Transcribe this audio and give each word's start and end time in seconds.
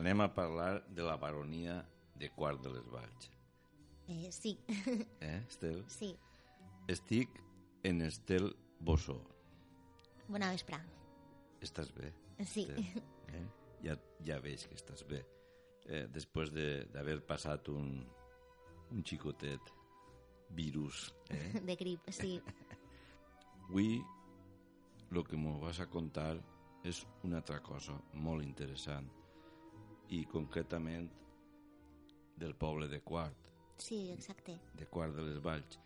anem 0.00 0.20
a 0.24 0.30
parlar 0.34 0.82
de 0.88 1.02
la 1.04 1.16
baronia 1.20 1.78
de 2.16 2.30
Quart 2.34 2.60
de 2.64 2.72
les 2.74 2.86
Valls. 2.92 3.30
Eh, 4.08 4.30
sí, 4.32 4.58
Eh, 5.20 5.44
Estel? 5.48 5.84
sí. 5.88 6.16
Estic 6.88 7.28
en 7.84 8.00
Estel 8.02 8.50
Bossó. 8.80 9.20
Bona 10.28 10.50
vespre. 10.50 10.78
Estàs 11.62 11.92
bé? 11.94 12.10
Sí. 12.44 12.64
Estel? 12.66 13.02
Eh? 13.36 13.44
Ja, 13.84 13.94
ja 14.26 14.40
veig 14.42 14.64
que 14.68 14.74
estàs 14.78 15.04
bé. 15.08 15.20
Eh, 15.86 16.06
després 16.12 16.50
de- 16.52 16.86
d'haver 16.92 17.20
passat 17.26 17.68
un, 17.72 18.04
un 18.90 19.04
xicotet 19.04 19.70
virus. 20.50 21.12
Eh? 21.30 21.60
De 21.68 21.76
grip, 21.76 22.08
sí. 22.10 22.40
Avui 23.70 24.00
el 25.10 25.24
que 25.26 25.36
m'ho 25.38 25.58
vas 25.62 25.78
a 25.80 25.86
contar 25.90 26.34
és 26.86 27.04
una 27.26 27.38
altra 27.38 27.60
cosa 27.62 27.94
molt 28.14 28.42
interessant 28.46 29.06
i 30.10 30.24
concretament 30.26 31.08
del 32.40 32.54
poble 32.56 32.88
de 32.88 33.00
Quart, 33.02 33.36
Sí, 33.80 34.10
exacte. 34.10 34.58
de 34.76 34.86
Quart 34.86 35.14
de 35.16 35.22
les 35.22 35.38
Valls. 35.42 35.78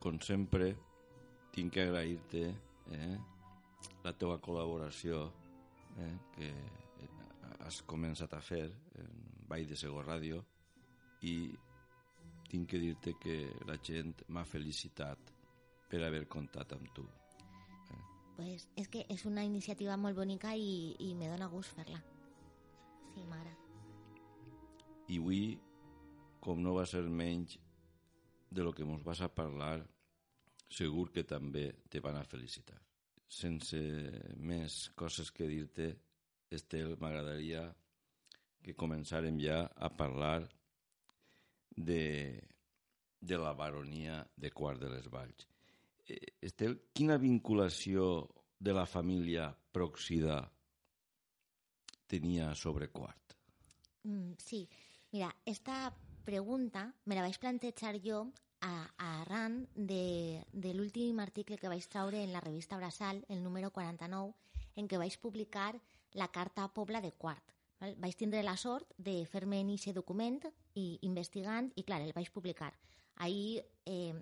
Com 0.00 0.18
sempre, 0.20 0.74
tinc 1.52 1.72
que 1.72 1.82
agrair-te 1.86 2.42
eh, 2.92 3.16
la 4.04 4.12
teva 4.16 4.38
col·laboració 4.40 5.26
eh, 5.96 6.14
que 6.36 6.50
has 7.60 7.82
començat 7.88 8.32
a 8.34 8.40
fer 8.40 8.66
en 9.00 9.24
Vall 9.48 9.66
de 9.68 9.76
Segó 9.76 10.02
Ràdio 10.02 10.42
i 11.22 11.34
tinc 12.50 12.68
que 12.70 12.80
dir-te 12.82 13.14
que 13.20 13.36
la 13.68 13.76
gent 13.82 14.24
m'ha 14.28 14.44
felicitat 14.44 15.32
per 15.90 16.02
haver 16.06 16.26
comptat 16.28 16.72
amb 16.72 16.88
tu. 16.94 17.06
Pues 18.36 18.68
és 18.80 18.88
que 18.88 19.04
és 19.12 19.26
una 19.28 19.44
iniciativa 19.44 19.96
molt 20.00 20.16
bonica 20.16 20.54
i, 20.56 20.96
i 20.98 21.14
me 21.14 21.28
dóna 21.28 21.48
gust 21.52 21.76
fer-la. 21.76 22.00
Sí, 23.14 23.24
m'agrada. 23.26 23.56
I 25.10 25.18
avui, 25.18 25.42
com 26.40 26.60
no 26.62 26.76
va 26.76 26.86
ser 26.88 27.02
menys 27.08 27.58
de 28.50 28.62
lo 28.66 28.72
que 28.72 28.86
mos 28.86 29.02
vas 29.06 29.20
a 29.22 29.30
parlar, 29.32 29.80
segur 30.70 31.10
que 31.14 31.26
també 31.26 31.70
te 31.90 32.02
van 32.02 32.18
a 32.18 32.26
felicitar. 32.26 32.78
Sense 33.30 33.78
més 34.38 34.86
coses 34.98 35.30
que 35.34 35.46
dir-te, 35.50 35.92
Estel, 36.50 36.96
m'agradaria 36.98 37.68
que 38.60 38.74
començarem 38.74 39.38
ja 39.38 39.62
a 39.76 39.90
parlar 39.94 40.48
de, 41.76 42.40
de 43.20 43.38
la 43.38 43.52
baronia 43.54 44.24
de 44.36 44.50
Quart 44.50 44.82
de 44.82 44.90
les 44.90 45.06
Valls. 45.12 45.46
Eh, 46.08 46.18
Estel, 46.42 46.76
quina 46.92 47.20
vinculació 47.22 48.26
de 48.58 48.74
la 48.74 48.86
família 48.86 49.48
Proxida 49.72 50.42
tenia 52.10 52.54
sobre 52.58 52.90
Quart? 52.90 53.36
Mm, 54.02 54.34
sí, 54.38 54.68
mira, 55.12 55.30
esta 55.44 55.94
pregunta 56.24 56.90
me 57.04 57.14
la 57.14 57.22
vaig 57.22 57.38
plantejar 57.38 58.00
jo 58.02 58.26
a, 58.60 58.90
a 58.98 59.08
arran 59.22 59.68
de, 59.74 60.44
de 60.52 60.74
l'últim 60.74 61.20
article 61.20 61.58
que 61.58 61.70
vaig 61.70 61.86
traure 61.88 62.22
en 62.22 62.32
la 62.32 62.42
revista 62.44 62.76
Brasal, 62.76 63.24
el 63.28 63.42
número 63.42 63.70
49, 63.70 64.34
en 64.76 64.88
què 64.88 65.00
vaig 65.00 65.16
publicar 65.20 65.72
la 66.12 66.28
Carta 66.28 66.64
a 66.64 66.72
Pobla 66.74 67.00
de 67.00 67.12
Quart. 67.12 67.54
Val? 67.80 67.96
Vaig 67.98 68.16
tindre 68.16 68.42
la 68.44 68.56
sort 68.60 68.92
de 68.98 69.24
fer-me 69.26 69.60
en 69.62 69.72
aquest 69.72 69.96
document 69.96 70.40
i 70.74 70.98
investigant, 71.08 71.70
i 71.76 71.84
clar, 71.88 72.02
el 72.04 72.14
vaig 72.16 72.30
publicar. 72.32 72.72
Ahir, 73.16 73.64
eh, 73.86 74.14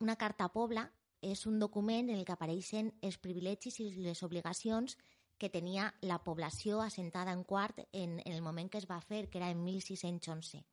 una 0.00 0.16
Carta 0.16 0.46
a 0.46 0.52
Pobla 0.52 0.88
és 1.22 1.46
un 1.46 1.58
document 1.58 2.10
en 2.10 2.18
el 2.18 2.24
que 2.24 2.34
apareixen 2.34 2.92
els 3.02 3.18
privilegis 3.18 3.80
i 3.80 3.90
les 4.02 4.22
obligacions 4.22 4.98
que 5.38 5.50
tenia 5.52 5.92
la 6.00 6.22
població 6.24 6.80
assentada 6.80 7.32
en 7.32 7.44
Quart 7.44 7.82
en, 7.92 8.20
en 8.20 8.32
el 8.32 8.42
moment 8.42 8.70
que 8.70 8.78
es 8.78 8.88
va 8.90 9.00
fer, 9.00 9.28
que 9.28 9.38
era 9.38 9.50
en 9.50 9.62
1611. 9.64 10.64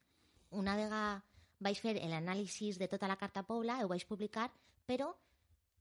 Una 0.52 0.76
vegada 0.80 1.24
vaig 1.64 1.80
fer 1.80 1.96
l'anàlisi 2.00 2.74
de 2.80 2.88
tota 2.92 3.08
la 3.08 3.18
Carta 3.18 3.44
Pobla, 3.48 3.80
ho 3.84 3.90
vaig 3.92 4.06
publicar, 4.08 4.50
però 4.86 5.14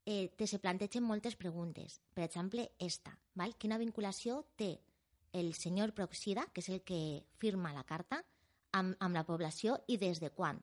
eh, 0.05 0.31
te 0.37 0.47
se 0.47 0.59
plantegen 0.59 1.05
moltes 1.05 1.37
preguntes. 1.37 2.01
Per 2.15 2.25
exemple, 2.25 2.71
esta. 2.79 3.15
Val? 3.35 3.55
Quina 3.59 3.79
vinculació 3.79 4.43
té 4.57 4.77
el 5.33 5.55
senyor 5.55 5.95
Proxida, 5.97 6.47
que 6.53 6.61
és 6.61 6.69
el 6.69 6.83
que 6.83 7.25
firma 7.41 7.73
la 7.73 7.87
carta, 7.89 8.23
amb, 8.73 8.97
amb 9.01 9.17
la 9.17 9.25
població 9.25 9.79
i 9.89 9.97
des 9.97 10.21
de 10.21 10.31
quan? 10.31 10.61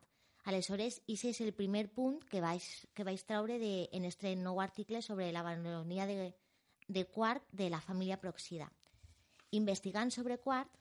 Aleshores, 0.49 1.01
aquest 1.03 1.33
és 1.33 1.41
el 1.45 1.53
primer 1.53 1.89
punt 1.93 2.21
que 2.29 2.41
vaig, 2.41 2.63
que 2.95 3.03
vaig 3.03 3.21
traure 3.27 3.59
de, 3.59 3.89
en 3.91 4.05
este 4.05 4.35
nou 4.39 4.61
article 4.61 5.01
sobre 5.01 5.31
la 5.35 5.43
baronia 5.43 6.07
de, 6.07 6.31
de 6.89 7.05
Quart 7.05 7.45
de 7.53 7.69
la 7.69 7.79
família 7.79 8.19
Proxida. 8.19 8.67
Investigant 9.51 10.11
sobre 10.11 10.39
Quart, 10.41 10.73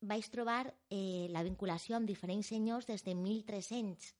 vaig 0.00 0.26
trobar 0.32 0.74
eh, 0.90 1.28
la 1.30 1.44
vinculació 1.44 1.96
amb 1.96 2.08
diferents 2.08 2.48
senyors 2.50 2.88
des 2.88 3.04
de 3.04 3.14
1300. 3.14 4.14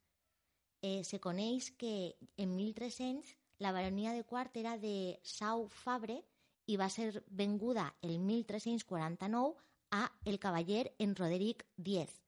Eh, 0.83 1.03
se 1.03 1.19
coneix 1.19 1.73
que 1.81 2.15
en 2.37 2.55
1300 2.55 3.35
la 3.59 3.73
baronia 3.73 4.13
de 4.13 4.23
Quart 4.23 4.57
era 4.57 4.77
de 4.79 5.19
Sau 5.25 5.67
Fabre 5.69 6.21
i 6.67 6.77
va 6.77 6.91
ser 6.93 7.25
venguda 7.31 7.95
el 8.03 8.19
1349 8.21 9.57
a 9.91 10.05
el 10.25 10.39
cavaller 10.39 10.93
en 10.99 11.17
Roderic 11.17 11.65
X. 11.79 12.21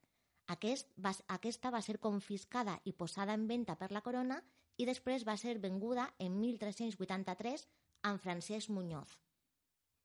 Aquest 0.48 0.88
va, 0.96 1.12
aquesta 1.28 1.70
va 1.70 1.82
ser 1.82 2.00
confiscada 2.00 2.80
i 2.84 2.92
posada 2.92 3.36
en 3.36 3.46
venda 3.46 3.76
per 3.76 3.92
la 3.92 4.02
corona 4.02 4.40
i 4.80 4.88
després 4.88 5.26
va 5.28 5.36
ser 5.36 5.58
venguda 5.60 6.08
en 6.18 6.40
1383 6.40 7.68
amb 8.02 8.20
Francesc 8.20 8.70
Muñoz. 8.70 9.16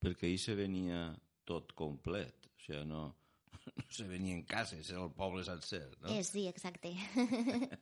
perquè 0.06 0.28
ahir 0.28 0.40
se 0.40 0.54
venia 0.54 1.16
tot 1.50 1.72
complet, 1.74 2.46
o 2.46 2.60
sigui, 2.62 2.84
no, 2.86 3.16
no 3.80 3.86
se 3.90 4.06
venia 4.06 4.36
en 4.36 4.44
cases, 4.46 4.90
era 4.90 5.04
el 5.04 5.12
poble 5.12 5.44
sencer, 5.44 5.98
no? 6.02 6.10
Eh, 6.10 6.24
sí, 6.24 6.48
exacte. 6.48 6.94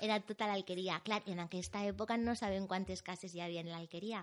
Era 0.00 0.16
tota 0.24 0.46
l'alqueria. 0.48 0.96
Clar, 1.04 1.20
en 1.28 1.42
aquesta 1.42 1.82
època 1.84 2.16
no 2.16 2.34
sabem 2.34 2.66
quantes 2.66 3.02
cases 3.04 3.34
hi 3.34 3.42
havia 3.44 3.60
en 3.60 3.68
l'alqueria. 3.68 4.22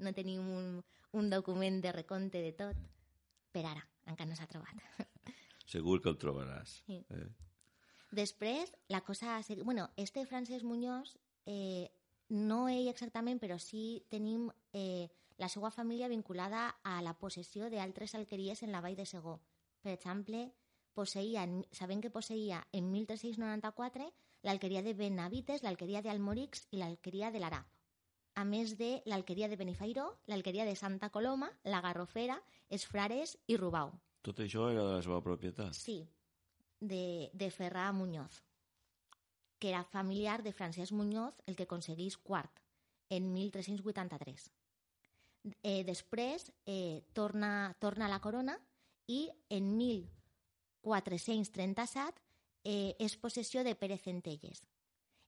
No 0.00 0.14
tenim 0.16 0.48
un, 0.48 0.70
un 1.12 1.28
document 1.30 1.80
de 1.84 1.92
recompte 1.92 2.40
de 2.42 2.54
tot. 2.56 2.78
Per 3.52 3.66
ara, 3.68 3.84
encara 4.08 4.30
no 4.30 4.38
s'ha 4.38 4.48
trobat. 4.48 4.80
Segur 5.74 6.00
que 6.02 6.08
el 6.08 6.16
trobaràs. 6.18 6.78
Sí. 6.86 7.02
Eh? 7.12 7.28
Després, 8.16 8.72
la 8.88 9.02
cosa... 9.04 9.40
Bueno, 9.62 9.90
este 9.96 10.24
Francesc 10.26 10.64
Muñoz, 10.64 11.18
eh, 11.46 11.92
no 12.32 12.64
ell 12.72 12.88
exactament, 12.88 13.38
però 13.40 13.58
sí 13.60 14.02
tenim 14.10 14.48
eh, 14.72 15.08
la 15.36 15.50
seva 15.52 15.70
família 15.70 16.08
vinculada 16.08 16.68
a 16.82 17.00
la 17.04 17.12
possessió 17.18 17.68
d'altres 17.70 18.14
alqueries 18.16 18.62
en 18.62 18.72
la 18.72 18.80
vall 18.80 18.96
de 18.96 19.06
Segó. 19.06 19.38
Per 19.82 19.92
exemple, 19.92 20.46
posseïa, 20.96 21.44
sabem 21.76 22.00
que 22.00 22.12
posseïa 22.14 22.62
en 22.72 22.90
1394 22.92 24.08
l'alqueria 24.48 24.82
de 24.82 24.94
Benavites, 24.94 25.62
l'alqueria 25.62 26.02
d'Almorix 26.02 26.66
i 26.72 26.80
l'alqueria 26.80 27.30
de 27.30 27.42
l'Arab. 27.42 27.68
A 28.34 28.46
més 28.48 28.78
de 28.78 29.02
l'alqueria 29.04 29.48
de 29.52 29.58
Benifairó, 29.60 30.06
l'alqueria 30.26 30.64
de 30.64 30.76
Santa 30.76 31.10
Coloma, 31.12 31.50
la 31.68 31.82
Garrofera, 31.84 32.38
els 32.70 32.86
Frares 32.88 33.36
i 33.46 33.58
Rubau. 33.60 33.92
Tot 34.24 34.40
això 34.40 34.70
era 34.70 34.86
de 34.86 34.96
la 34.96 35.02
seva 35.04 35.20
propietat. 35.20 35.76
Sí, 35.76 36.00
de, 36.80 37.28
de 37.34 37.50
Ferrà 37.52 37.90
Muñoz, 37.92 38.40
que 39.62 39.70
era 39.70 39.84
familiar 39.84 40.42
de 40.42 40.52
Francesc 40.52 40.90
Muñoz, 40.90 41.34
el 41.46 41.54
que 41.54 41.62
aconseguís 41.62 42.18
quart, 42.18 42.50
en 43.08 43.32
1383. 43.32 44.50
Eh, 45.62 45.84
després 45.86 46.50
eh, 46.66 47.06
torna, 47.14 47.76
torna 47.78 48.06
a 48.06 48.08
la 48.10 48.18
corona 48.18 48.58
i 49.06 49.30
en 49.54 49.78
1437 49.78 52.18
eh, 52.64 52.96
és 52.98 53.16
possessió 53.22 53.62
de 53.62 53.76
Pere 53.78 53.98
Centelles. 54.02 54.66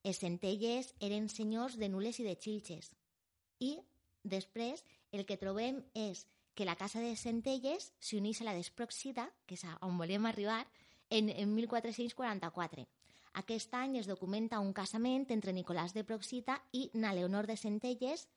Els 0.03 0.19
Centelles 0.19 0.99
eren 0.99 1.31
senyors 1.31 1.79
de 1.79 1.87
Nules 1.95 2.19
i 2.19 2.27
de 2.27 2.35
Xilxes. 2.35 2.91
I 3.63 3.87
després 4.27 4.83
el 5.15 5.23
que 5.31 5.39
trobem 5.39 5.79
és 5.95 6.27
que 6.59 6.67
la 6.67 6.75
casa 6.75 6.99
de 6.99 7.15
Centelles 7.15 7.95
s'uneix 8.03 8.43
a 8.43 8.51
la 8.51 8.59
d'Esproxida, 8.59 9.31
que 9.47 9.55
és 9.55 9.63
on 9.79 9.95
volíem 9.95 10.27
arribar, 10.27 10.67
en, 11.07 11.31
en 11.31 11.55
1444. 11.55 12.83
Aquest 13.41 13.75
any 13.75 13.99
es 13.99 14.07
documenta 14.07 14.61
un 14.63 14.73
casament 14.73 15.27
entre 15.35 15.53
Nicolàs 15.53 15.95
de 15.95 16.05
Proxita 16.07 16.61
i 16.73 16.87
na 16.95 17.13
Leonor 17.17 17.49
de 17.51 17.57
Centelles 17.59 18.29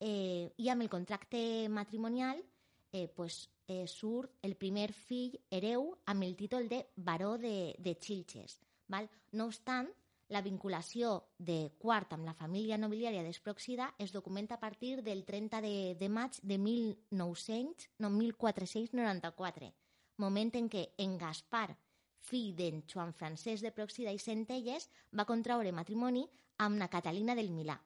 eh, 0.00 0.52
i 0.56 0.68
amb 0.68 0.84
el 0.84 0.90
contracte 0.92 1.40
matrimonial 1.72 2.42
eh, 2.92 3.08
pues, 3.08 3.48
eh, 3.66 3.86
surt 3.88 4.36
el 4.42 4.56
primer 4.56 4.90
fill 4.92 5.38
hereu 5.50 5.88
amb 6.12 6.26
el 6.28 6.36
títol 6.36 6.68
de 6.68 6.84
baró 6.96 7.36
de, 7.38 7.74
de 7.78 7.96
Xilxes. 7.96 8.60
Val? 8.88 9.08
No 9.32 9.48
obstant, 9.48 9.88
la 10.28 10.42
vinculació 10.42 11.30
de 11.38 11.70
Quart 11.78 12.12
amb 12.16 12.26
la 12.26 12.34
família 12.34 12.78
nobiliària 12.78 13.22
d'Esproxida 13.22 13.92
es 14.02 14.12
documenta 14.12 14.56
a 14.56 14.60
partir 14.60 15.02
del 15.06 15.24
30 15.24 15.60
de, 15.62 15.74
de 15.98 16.08
maig 16.08 16.38
de 16.42 16.58
1900, 16.58 17.88
no, 18.02 18.10
1494, 18.10 19.72
moment 20.18 20.50
en 20.58 20.68
què 20.72 20.88
en 20.98 21.16
Gaspar, 21.18 21.76
fill 22.26 22.52
d'en 22.58 22.82
Joan 22.90 23.12
Francesc 23.14 23.64
de 23.64 23.72
Proxida 23.74 24.12
i 24.14 24.20
Centelles, 24.22 24.88
va 25.12 25.28
contraure 25.28 25.72
matrimoni 25.72 26.24
amb 26.64 26.80
na 26.80 26.90
Catalina 26.92 27.36
del 27.38 27.52
Milà. 27.54 27.76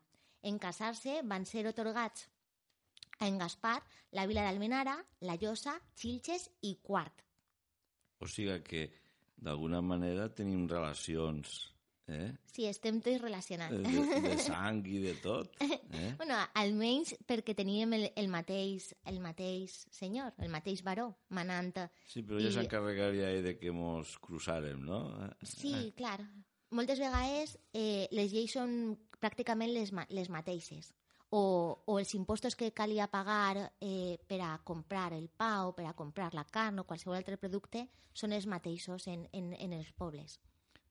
En 0.42 0.58
casar-se 0.58 1.20
van 1.28 1.44
ser 1.46 1.66
otorgats 1.68 2.28
a 3.20 3.28
en 3.28 3.36
Gaspar 3.38 3.78
la 4.16 4.26
vila 4.26 4.44
d'Almenara, 4.46 4.96
la 5.28 5.36
Llosa, 5.36 5.76
Xilxes 5.94 6.48
i 6.64 6.76
Quart. 6.82 7.26
O 8.20 8.28
sigui 8.28 8.56
que, 8.64 8.86
d'alguna 9.36 9.80
manera, 9.84 10.28
tenim 10.32 10.66
relacions 10.68 11.60
eh? 12.12 12.28
Sí, 12.50 12.66
estem 12.68 13.00
tots 13.04 13.20
relacionats. 13.22 13.76
de, 13.76 14.20
de 14.26 14.36
sang 14.48 14.82
i 14.86 15.00
de 15.02 15.14
tot. 15.22 15.56
Eh? 15.62 16.12
bueno, 16.18 16.38
almenys 16.60 17.14
perquè 17.28 17.54
teníem 17.58 17.96
el, 17.98 18.06
el, 18.18 18.30
mateix, 18.32 18.90
el 19.10 19.20
mateix 19.22 19.80
senyor, 19.94 20.34
el 20.38 20.52
mateix 20.52 20.84
baró, 20.86 21.10
manant... 21.36 21.72
Sí, 22.06 22.22
però 22.26 22.40
ja 22.42 22.50
I... 22.50 22.56
s'encarregaria 22.58 23.32
de 23.44 23.56
que 23.58 23.74
mos 23.74 24.16
cruzàrem, 24.22 24.82
no? 24.86 25.02
Sí, 25.42 25.74
eh. 25.74 25.92
clar. 25.98 26.18
Moltes 26.70 27.00
vegades 27.02 27.56
eh, 27.74 28.06
les 28.14 28.30
lleis 28.30 28.54
són 28.54 28.94
pràcticament 29.20 29.72
les, 29.74 29.90
les 30.14 30.30
mateixes 30.30 30.92
o, 31.30 31.82
o 31.86 31.98
els 31.98 32.14
impostos 32.14 32.56
que 32.56 32.72
calia 32.74 33.06
pagar 33.10 33.70
eh, 33.80 34.18
per 34.26 34.40
a 34.42 34.58
comprar 34.64 35.12
el 35.14 35.28
pa 35.30 35.66
o 35.66 35.74
per 35.74 35.86
a 35.86 35.94
comprar 35.94 36.34
la 36.34 36.44
carn 36.44 36.82
o 36.82 36.86
qualsevol 36.86 37.18
altre 37.18 37.38
producte 37.38 37.86
són 38.12 38.34
els 38.34 38.46
mateixos 38.50 39.06
en, 39.06 39.28
en, 39.32 39.52
en 39.54 39.76
els 39.78 39.92
pobles 39.94 40.40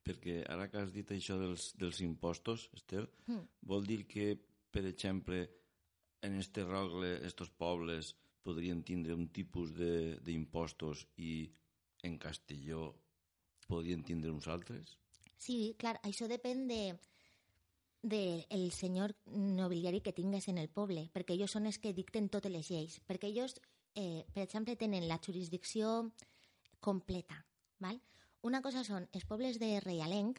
perquè 0.10 0.40
ara 0.50 0.68
que 0.72 0.82
has 0.82 0.94
dit 0.96 1.12
això 1.14 1.38
dels, 1.40 1.70
dels 1.80 2.02
impostos, 2.06 2.70
Estel, 2.78 3.08
mm. 3.28 3.46
vol 3.70 3.86
dir 3.86 4.04
que, 4.10 4.34
per 4.74 4.86
exemple, 4.90 5.44
en 6.26 6.36
este 6.40 6.66
rogle, 6.66 7.20
estos 7.28 7.50
pobles 7.50 8.16
podrien 8.44 8.82
tindre 8.84 9.14
un 9.14 9.28
tipus 9.30 9.72
d'impostos 10.26 11.06
i 11.22 11.46
en 12.08 12.18
Castelló 12.18 12.90
podrien 13.70 14.04
tindre 14.04 14.32
uns 14.34 14.48
altres? 14.50 14.98
Sí, 15.40 15.76
clar, 15.80 16.00
això 16.04 16.28
depèn 16.28 16.66
de, 16.68 16.82
de 18.02 18.24
el 18.50 18.72
senyor 18.76 19.14
nobiliari 19.30 20.02
que 20.02 20.16
tingues 20.16 20.50
en 20.52 20.58
el 20.58 20.72
poble, 20.74 21.08
perquè 21.14 21.38
ells 21.38 21.56
són 21.56 21.70
els 21.70 21.80
que 21.80 21.94
dicten 21.96 22.32
totes 22.34 22.52
les 22.52 22.72
lleis, 22.72 22.98
perquè 23.08 23.30
ells, 23.30 23.60
eh, 23.96 24.26
per 24.34 24.44
exemple, 24.48 24.76
tenen 24.76 25.08
la 25.08 25.20
jurisdicció 25.24 26.10
completa, 26.80 27.44
val? 27.80 28.02
Una 28.42 28.62
cosa 28.64 28.86
són 28.88 29.04
els 29.12 29.26
pobles 29.28 29.58
de 29.60 29.68
reialenc, 29.84 30.38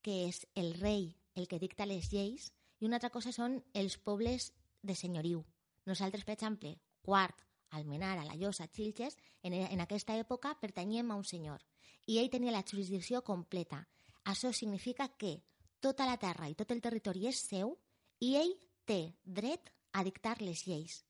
que 0.00 0.22
és 0.28 0.46
el 0.56 0.72
rei 0.78 1.10
el 1.36 1.48
que 1.48 1.58
dicta 1.60 1.84
les 1.84 2.08
lleis, 2.12 2.48
i 2.80 2.86
una 2.88 2.96
altra 2.96 3.10
cosa 3.12 3.32
són 3.32 3.58
els 3.76 3.98
pobles 4.00 4.50
de 4.82 4.96
senyoriu. 4.96 5.42
Nosaltres, 5.84 6.24
per 6.24 6.34
exemple, 6.38 6.72
Quart, 7.04 7.44
Almenara, 7.76 8.24
La 8.24 8.38
Llosa, 8.40 8.68
Xilxes, 8.72 9.18
en, 9.42 9.54
en 9.54 9.84
aquesta 9.84 10.16
època 10.16 10.54
pertanyem 10.60 11.12
a 11.12 11.18
un 11.20 11.28
senyor 11.28 11.60
i 12.08 12.18
ell 12.18 12.32
tenia 12.32 12.56
la 12.56 12.64
jurisdicció 12.64 13.22
completa. 13.22 13.84
Això 14.24 14.52
significa 14.52 15.06
que 15.18 15.36
tota 15.80 16.08
la 16.08 16.16
terra 16.16 16.48
i 16.48 16.56
tot 16.58 16.72
el 16.72 16.82
territori 16.82 17.28
és 17.28 17.44
seu 17.52 17.76
i 18.20 18.34
ell 18.40 18.56
té 18.88 19.14
dret 19.22 19.70
a 19.92 20.02
dictar 20.08 20.38
les 20.40 20.64
lleis. 20.66 21.02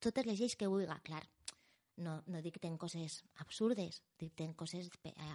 Totes 0.00 0.26
les 0.26 0.40
lleis 0.40 0.56
que 0.56 0.68
vulgui, 0.72 0.88
clar 1.04 1.24
no, 1.96 2.22
no 2.26 2.42
dicten 2.42 2.76
coses 2.76 3.24
absurdes, 3.42 4.02
dicten 4.18 4.52
coses 4.54 4.90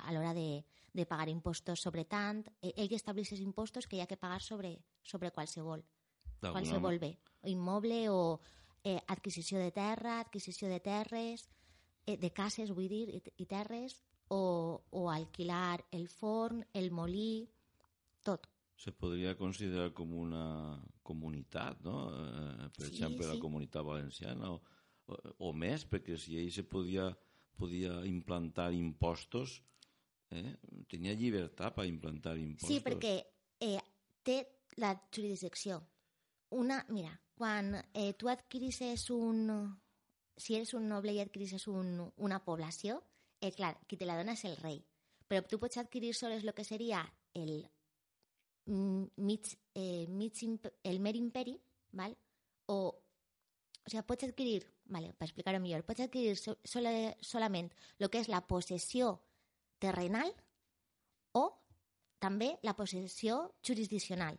a 0.05 0.13
l'hora 0.13 0.33
de, 0.33 0.63
de 0.93 1.05
pagar 1.05 1.29
impostos 1.29 1.81
sobre 1.81 2.05
tant. 2.05 2.45
E, 2.61 2.73
ell 2.77 2.93
estableix 2.95 3.33
els 3.33 3.43
impostos 3.43 3.87
que 3.87 3.97
hi 3.97 4.03
ha 4.03 4.09
que 4.09 4.19
pagar 4.19 4.41
sobre, 4.41 4.77
sobre 5.03 5.31
qualsevol, 5.31 5.83
qualsevol 6.41 6.99
bé, 6.99 7.15
immoble 7.49 8.07
o 8.09 8.39
eh, 8.83 8.99
adquisició 9.07 9.59
de 9.59 9.71
terra, 9.71 10.19
adquisició 10.19 10.69
de 10.69 10.79
terres, 10.79 11.49
eh, 12.05 12.17
de 12.17 12.31
cases, 12.33 12.73
vull 12.73 12.89
dir, 12.89 13.07
i, 13.09 13.21
i 13.43 13.49
terres, 13.49 14.01
o, 14.31 14.81
o 14.91 15.09
alquilar 15.11 15.83
el 15.91 16.07
forn, 16.07 16.63
el 16.73 16.91
molí, 16.91 17.49
tot. 18.23 18.47
Se 18.81 18.93
podria 18.95 19.35
considerar 19.37 19.91
com 19.93 20.13
una 20.17 20.79
comunitat, 21.05 21.81
no? 21.85 22.07
Eh, 22.15 22.69
per 22.73 22.87
sí, 22.87 22.93
exemple, 22.93 23.25
sí. 23.25 23.33
la 23.33 23.41
comunitat 23.41 23.85
valenciana 23.85 24.53
o 24.55 24.61
o 25.39 25.51
més, 25.53 25.85
perquè 25.89 26.17
si 26.19 26.37
ell 26.39 26.51
se 26.53 26.63
podia, 26.67 27.09
podia 27.57 27.99
implantar 28.07 28.71
impostos, 28.75 29.59
eh, 30.31 30.55
tenia 30.91 31.15
llibertat 31.17 31.75
per 31.75 31.87
implantar 31.89 32.37
impostos. 32.39 32.71
Sí, 32.71 32.81
perquè 32.85 33.15
eh, 33.59 33.79
té 34.23 34.37
la 34.81 34.93
jurisdicció. 35.13 35.81
Una, 36.57 36.81
mira, 36.89 37.13
quan 37.35 37.75
eh, 37.93 38.13
tu 38.13 38.29
adquirisses 38.29 39.09
un... 39.15 39.47
Si 40.41 40.55
eres 40.55 40.71
un 40.73 40.87
noble 40.89 41.13
i 41.13 41.19
adquirisses 41.21 41.67
un, 41.69 41.99
una 42.17 42.39
població, 42.41 43.01
eh, 43.43 43.51
clar, 43.53 43.75
qui 43.85 43.99
te 43.99 44.07
la 44.07 44.15
dona 44.17 44.33
és 44.33 44.45
el 44.47 44.55
rei. 44.57 44.79
Però 45.29 45.43
tu 45.45 45.59
pots 45.61 45.77
adquirir 45.77 46.15
sols 46.17 46.41
el 46.41 46.53
que 46.57 46.65
seria 46.65 47.03
el 47.37 47.67
mig, 48.65 49.51
eh, 49.75 50.07
mig 50.07 50.41
el 50.87 50.99
mer 50.99 51.15
imperi, 51.19 51.57
val? 51.91 52.15
o 52.71 52.77
o 53.81 53.89
sigui, 53.89 54.03
pots 54.05 54.27
adquirir, 54.27 54.65
vale, 54.91 55.13
per 55.17 55.29
explicar-ho 55.29 55.61
millor, 55.63 55.85
pots 55.87 56.03
adquirir 56.03 56.35
so, 56.37 56.57
sola, 56.67 56.91
solament 57.23 57.71
el 57.99 58.09
que 58.11 58.21
és 58.21 58.29
la 58.29 58.43
possessió 58.47 59.15
terrenal 59.81 60.29
o 61.37 61.45
també 62.21 62.51
la 62.67 62.75
possessió 62.77 63.39
jurisdiccional. 63.65 64.37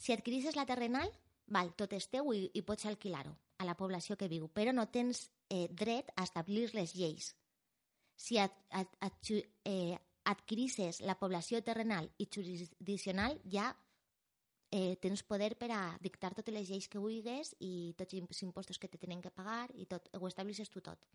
Si 0.00 0.14
adquirisses 0.14 0.56
la 0.56 0.64
terrenal, 0.64 1.10
val, 1.52 1.74
tot 1.76 1.92
és 1.92 2.06
teu 2.08 2.30
i, 2.32 2.46
i 2.54 2.62
pots 2.64 2.86
alquilar-ho 2.88 3.34
a 3.60 3.66
la 3.68 3.76
població 3.76 4.16
que 4.16 4.30
viu, 4.30 4.48
però 4.48 4.72
no 4.72 4.86
tens 4.88 5.26
eh, 5.50 5.66
dret 5.68 6.08
a 6.16 6.24
establir 6.24 6.70
les 6.72 6.94
lleis. 6.96 7.34
Si 8.16 8.38
ad, 8.40 8.54
ad, 8.70 8.94
ad, 9.04 9.32
eh, 9.68 9.98
adquirisses 10.30 11.02
la 11.04 11.18
població 11.20 11.60
terrenal 11.66 12.08
i 12.16 12.28
jurisdiccional, 12.32 13.36
ja 13.44 13.74
eh, 14.70 14.96
tens 15.02 15.22
poder 15.26 15.56
per 15.58 15.70
a 15.74 15.82
dictar 16.02 16.32
totes 16.34 16.54
les 16.54 16.70
lleis 16.70 16.88
que 16.88 17.02
vulguis 17.02 17.54
i 17.58 17.92
tots 17.98 18.14
els 18.14 18.42
impostos 18.46 18.78
que 18.78 18.88
te 18.88 18.98
tenen 18.98 19.22
que 19.22 19.32
pagar 19.34 19.68
i 19.74 19.86
tot, 19.90 20.08
ho 20.14 20.26
establisses 20.28 20.70
tu 20.70 20.80
tot. 20.80 21.06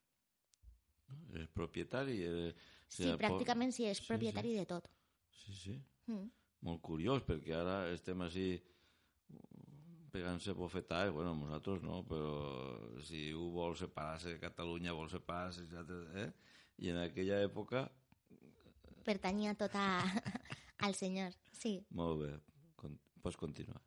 És 1.35 1.47
propietari? 1.53 2.21
Eh, 2.25 2.53
sí, 2.87 3.09
pràcticament 3.19 3.73
sí, 3.75 3.85
és 3.87 4.01
propietari 4.03 4.53
sí. 4.53 4.61
de 4.61 4.65
tot. 4.69 4.89
Sí, 5.31 5.53
sí. 5.59 5.75
Mm. 6.11 6.29
Molt 6.65 6.81
curiós, 6.81 7.21
perquè 7.25 7.53
ara 7.55 7.83
estem 7.93 8.23
així 8.25 8.47
pegant-se 10.15 10.55
bofetades, 10.55 11.11
bueno, 11.13 11.33
nosaltres 11.35 11.83
no, 11.83 11.99
però 12.07 12.31
si 13.03 13.27
un 13.35 13.51
vol 13.53 13.75
separar-se 13.77 14.31
de 14.33 14.39
Catalunya, 14.39 14.95
vol 14.95 15.11
separar-se, 15.11 15.67
eh? 16.23 16.29
i 16.79 16.91
en 16.93 17.01
aquella 17.03 17.41
època... 17.43 17.85
Pertanyia 19.05 19.53
tot 19.59 19.75
a, 19.77 20.01
al 20.87 20.95
senyor, 20.97 21.35
sí. 21.53 21.77
Molt 21.93 22.23
bé. 22.23 22.31
Pots 23.25 23.37
continuar. 23.41 23.81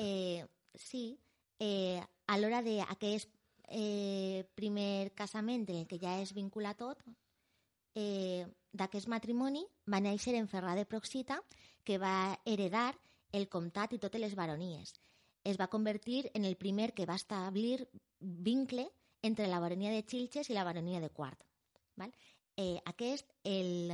Eh, 0.00 0.40
sí, 0.72 1.18
eh, 1.60 2.00
a 2.26 2.38
l'hora 2.40 2.62
d'aquest 2.64 3.28
eh, 3.68 4.46
primer 4.56 5.12
casament 5.12 5.66
en 5.68 5.82
el 5.82 5.86
que 5.90 5.98
ja 6.00 6.16
es 6.22 6.32
vincula 6.32 6.72
tot, 6.78 7.02
eh, 7.94 8.46
d'aquest 8.72 9.10
matrimoni 9.12 9.66
va 9.84 10.00
néixer 10.00 10.32
en 10.38 10.48
Ferrà 10.48 10.72
de 10.78 10.86
Proxita, 10.88 11.42
que 11.84 11.98
va 12.00 12.38
heredar 12.46 12.94
el 13.36 13.50
comtat 13.52 13.92
i 13.92 14.00
totes 14.00 14.22
les 14.22 14.38
baronies. 14.38 14.94
Es 15.44 15.60
va 15.60 15.68
convertir 15.68 16.30
en 16.32 16.48
el 16.48 16.56
primer 16.56 16.94
que 16.94 17.04
va 17.04 17.18
establir 17.20 17.84
vincle 18.20 18.88
entre 19.20 19.46
la 19.48 19.60
baronia 19.60 19.92
de 19.92 20.06
Xilxes 20.08 20.48
i 20.48 20.56
la 20.56 20.64
baronia 20.64 21.00
de 21.04 21.10
Quart. 21.10 21.44
Val? 21.96 22.16
Eh, 22.56 22.80
aquest, 22.84 23.28
el, 23.44 23.92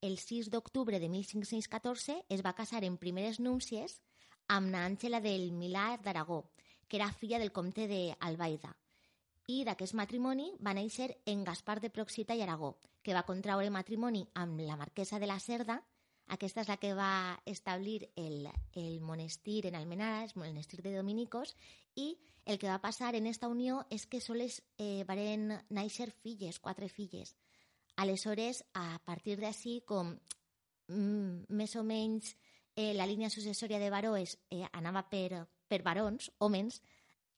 el 0.00 0.18
6 0.18 0.50
d'octubre 0.50 0.98
de 1.00 1.08
1514, 1.08 2.22
es 2.28 2.44
va 2.44 2.56
casar 2.56 2.84
en 2.84 2.96
primeres 2.96 3.40
núncies 3.40 4.00
amb 4.48 4.70
n'Àngela 4.72 5.20
del 5.24 5.52
Milà 5.52 5.94
d'Aragó, 6.02 6.44
que 6.88 6.98
era 6.98 7.12
filla 7.12 7.38
del 7.38 7.52
comte 7.52 7.86
d'Albaida. 7.88 8.74
I 9.48 9.62
d'aquest 9.68 9.94
matrimoni 9.94 10.52
va 10.64 10.72
néixer 10.76 11.10
en 11.28 11.44
Gaspar 11.44 11.80
de 11.80 11.90
Proxita 11.90 12.34
i 12.34 12.42
Aragó, 12.42 12.76
que 13.02 13.12
va 13.12 13.26
contraure 13.28 13.70
matrimoni 13.70 14.24
amb 14.34 14.60
la 14.64 14.76
marquesa 14.80 15.18
de 15.20 15.28
la 15.28 15.40
Cerda, 15.40 15.82
aquesta 16.32 16.62
és 16.62 16.68
la 16.70 16.78
que 16.80 16.94
va 16.96 17.38
establir 17.44 18.08
el, 18.16 18.48
el 18.72 19.00
monestir 19.00 19.66
en 19.66 19.74
Almenara, 19.76 20.24
el 20.24 20.32
monestir 20.36 20.80
de 20.80 20.94
Dominicos, 20.96 21.54
i 21.94 22.16
el 22.46 22.58
que 22.58 22.68
va 22.68 22.80
passar 22.80 23.14
en 23.14 23.26
esta 23.26 23.48
unió 23.48 23.82
és 23.90 24.06
que 24.06 24.22
soles 24.24 24.62
eh, 24.78 25.04
varen 25.08 25.52
néixer 25.68 26.10
filles, 26.24 26.60
quatre 26.60 26.88
filles. 26.88 27.34
Aleshores, 27.96 28.64
a 28.72 28.98
partir 29.04 29.36
d'ací, 29.40 29.82
com 29.86 30.14
mm, 30.88 31.52
més 31.52 31.76
o 31.76 31.84
menys 31.84 32.34
eh, 32.76 32.92
la 32.94 33.06
línia 33.06 33.30
successòria 33.30 33.78
de 33.78 33.90
Baroes 33.90 34.38
eh, 34.50 34.64
anava 34.72 35.04
per, 35.10 35.46
per 35.68 35.82
barons, 35.82 36.30
homes, 36.38 36.80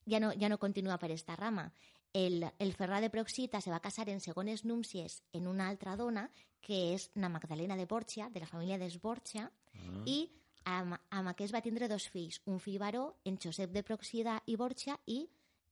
ja 0.07 0.19
no, 0.19 0.31
ja 0.39 0.49
no 0.49 0.57
continua 0.57 0.97
per 0.97 1.11
esta 1.11 1.35
rama. 1.35 1.71
El, 2.13 2.45
el 2.57 2.73
Ferrà 2.73 3.01
de 3.03 3.11
Proxita 3.13 3.61
se 3.61 3.71
va 3.71 3.83
casar 3.83 4.07
en 4.09 4.21
segones 4.21 4.63
númcies 4.65 5.21
en 5.33 5.47
una 5.47 5.67
altra 5.67 5.95
dona, 5.99 6.29
que 6.61 6.95
és 6.95 7.11
na 7.15 7.29
Magdalena 7.29 7.77
de 7.77 7.85
Borja, 7.85 8.29
de 8.33 8.41
la 8.41 8.49
família 8.49 8.79
d'Esborja, 8.79 9.45
ah. 9.47 10.03
i 10.05 10.23
amb, 10.65 10.97
amb 11.11 11.31
aquest 11.31 11.53
va 11.53 11.61
tindre 11.61 11.89
dos 11.91 12.07
fills, 12.09 12.41
un 12.45 12.59
fill 12.63 12.79
baró, 12.81 13.19
en 13.25 13.37
Josep 13.37 13.71
de 13.75 13.83
Proxida 13.83 14.39
i 14.47 14.55
Borja, 14.55 14.97
i 15.05 15.27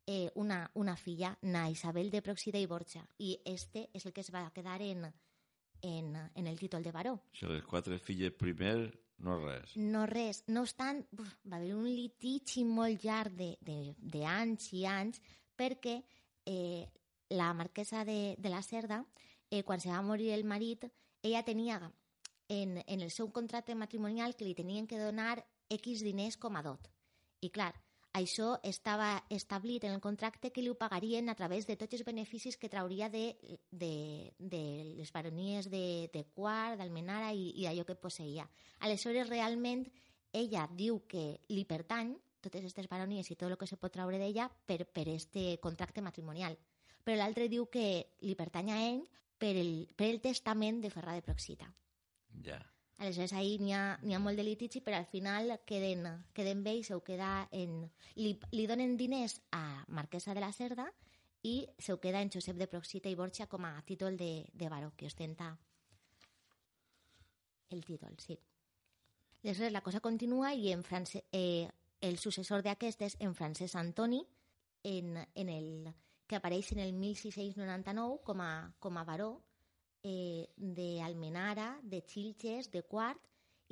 eh, 0.05 0.29
una, 0.35 0.69
una 0.75 0.95
filla, 0.95 1.35
na 1.41 1.69
Isabel 1.69 2.11
de 2.11 2.21
Proxida 2.21 2.61
i 2.61 2.67
Borja. 2.69 3.01
I 3.17 3.39
este 3.45 3.89
és 3.93 4.05
el 4.05 4.13
que 4.13 4.21
es 4.21 4.31
va 4.33 4.45
quedar 4.53 4.81
en, 4.81 5.07
en, 5.81 6.15
en 6.35 6.47
el 6.47 6.59
títol 6.59 6.83
de 6.83 6.91
baró. 6.91 7.17
Si 7.33 7.47
les 7.49 7.63
quatre 7.63 7.97
filles 7.99 8.35
primer 8.37 9.04
no 9.17 9.37
res. 9.39 9.75
No 9.75 10.05
res. 10.09 10.43
No 10.47 10.65
obstant, 10.65 11.05
uf, 11.17 11.31
va 11.49 11.57
haver 11.57 11.73
un 11.75 11.87
litigi 11.87 12.65
molt 12.67 13.03
llarg 13.05 13.37
d'anys 13.37 14.71
i 14.75 14.85
anys 14.89 15.21
perquè 15.55 16.01
eh, 16.45 16.83
la 17.29 17.53
marquesa 17.53 18.03
de, 18.05 18.35
de 18.37 18.49
la 18.51 18.61
Cerda 18.61 19.03
eh, 19.49 19.63
quan 19.63 19.79
se 19.79 19.89
va 19.89 20.01
morir 20.01 20.33
el 20.33 20.43
marit, 20.43 20.85
ella 21.23 21.43
tenia 21.43 21.79
en, 22.49 22.83
en 22.85 23.01
el 23.01 23.11
seu 23.11 23.31
contracte 23.31 23.75
matrimonial 23.75 24.35
que 24.35 24.45
li 24.45 24.55
tenien 24.55 24.87
que 24.87 24.99
donar 24.99 25.45
X 25.69 26.03
diners 26.05 26.37
com 26.37 26.55
a 26.55 26.63
dot. 26.65 26.91
I 27.41 27.49
clar, 27.49 27.73
això 28.15 28.55
estava 28.63 29.25
establit 29.29 29.83
en 29.83 29.91
el 29.97 30.01
contracte 30.01 30.51
que 30.55 30.61
li 30.63 30.69
ho 30.71 30.77
pagarien 30.79 31.27
a 31.29 31.35
través 31.35 31.67
de 31.67 31.75
tots 31.75 31.97
els 31.97 32.05
beneficis 32.07 32.55
que 32.57 32.71
trauria 32.71 33.09
de, 33.11 33.35
de, 33.71 34.31
de 34.39 34.61
les 34.95 35.11
baronies 35.11 35.67
de, 35.69 36.09
de 36.13 36.23
Quart, 36.33 36.79
d'Almenara 36.79 37.33
i, 37.35 37.49
i 37.59 37.67
allò 37.67 37.83
que 37.83 37.97
posseïa. 37.99 38.47
Aleshores, 38.87 39.27
realment, 39.27 39.83
ella 40.31 40.63
diu 40.71 41.01
que 41.11 41.25
li 41.51 41.65
pertany 41.67 42.15
totes 42.45 42.61
aquestes 42.61 42.87
baronies 42.87 43.31
i 43.31 43.35
tot 43.35 43.51
el 43.51 43.57
que 43.59 43.67
se 43.67 43.79
pot 43.81 43.91
traure 43.91 44.21
d'ella 44.21 44.47
per, 44.47 44.85
per 44.85 45.09
este 45.11 45.57
contracte 45.63 46.03
matrimonial. 46.05 46.55
Però 47.03 47.17
l'altre 47.19 47.49
diu 47.51 47.67
que 47.67 48.15
li 48.21 48.37
pertany 48.39 48.71
a 48.71 48.79
ell 48.87 49.03
per 49.37 49.51
el, 49.59 49.73
per 49.97 50.07
el 50.13 50.21
testament 50.23 50.79
de 50.81 50.93
Ferrà 50.93 51.17
de 51.17 51.25
Proxita. 51.25 51.67
Ja. 52.45 52.61
Aleshores, 52.97 53.33
ahir 53.33 53.59
n'hi 53.59 53.73
ha, 53.75 53.97
ha 53.99 54.19
molt 54.23 54.39
de 54.39 54.45
litigi, 54.47 54.79
però 54.81 54.97
al 54.97 55.07
final 55.11 55.51
queden, 55.67 56.05
queden 56.33 56.63
bé 56.63 56.77
i 56.79 56.83
se 56.87 56.95
ho 56.95 57.01
queda 57.03 57.49
en... 57.51 57.81
Li, 58.15 58.37
li 58.55 58.67
donen 58.71 58.95
diners 58.97 59.41
a 59.51 59.83
Marquesa 59.87 60.33
de 60.33 60.43
la 60.43 60.53
Cerda 60.55 60.87
i 61.43 61.67
se 61.77 61.93
ho 61.93 61.99
queda 61.99 62.21
en 62.23 62.31
Josep 62.31 62.55
de 62.57 62.69
Proxita 62.71 63.11
i 63.11 63.17
Borja 63.19 63.49
com 63.51 63.67
a 63.67 63.73
títol 63.85 64.15
de, 64.17 64.47
de 64.53 64.69
baró, 64.71 64.93
que 64.95 65.07
ostenta 65.11 65.57
el 67.69 67.83
títol, 67.83 68.15
sí. 68.17 68.39
Aleshores, 69.43 69.73
la 69.73 69.83
cosa 69.83 69.99
continua 69.99 70.53
i 70.53 70.71
en 70.71 70.83
France, 70.83 71.25
eh, 71.31 71.67
el 72.01 72.17
successor 72.17 72.63
d'aquest 72.63 73.03
és 73.05 73.19
en 73.19 73.35
Francesc 73.35 73.75
Antoni, 73.75 74.23
en, 74.85 75.19
en 75.35 75.49
el, 75.49 75.91
que 76.27 76.37
apareix 76.37 76.71
en 76.73 76.79
el 76.79 76.93
1699 76.93 78.21
com 78.25 78.41
a, 78.41 78.71
com 78.79 78.97
a 78.97 79.03
baró 79.03 79.44
eh, 80.05 80.45
d'Almenara, 80.55 81.79
de 81.83 82.01
Xilxes, 82.05 82.69
de 82.71 82.83
Quart, 82.85 83.21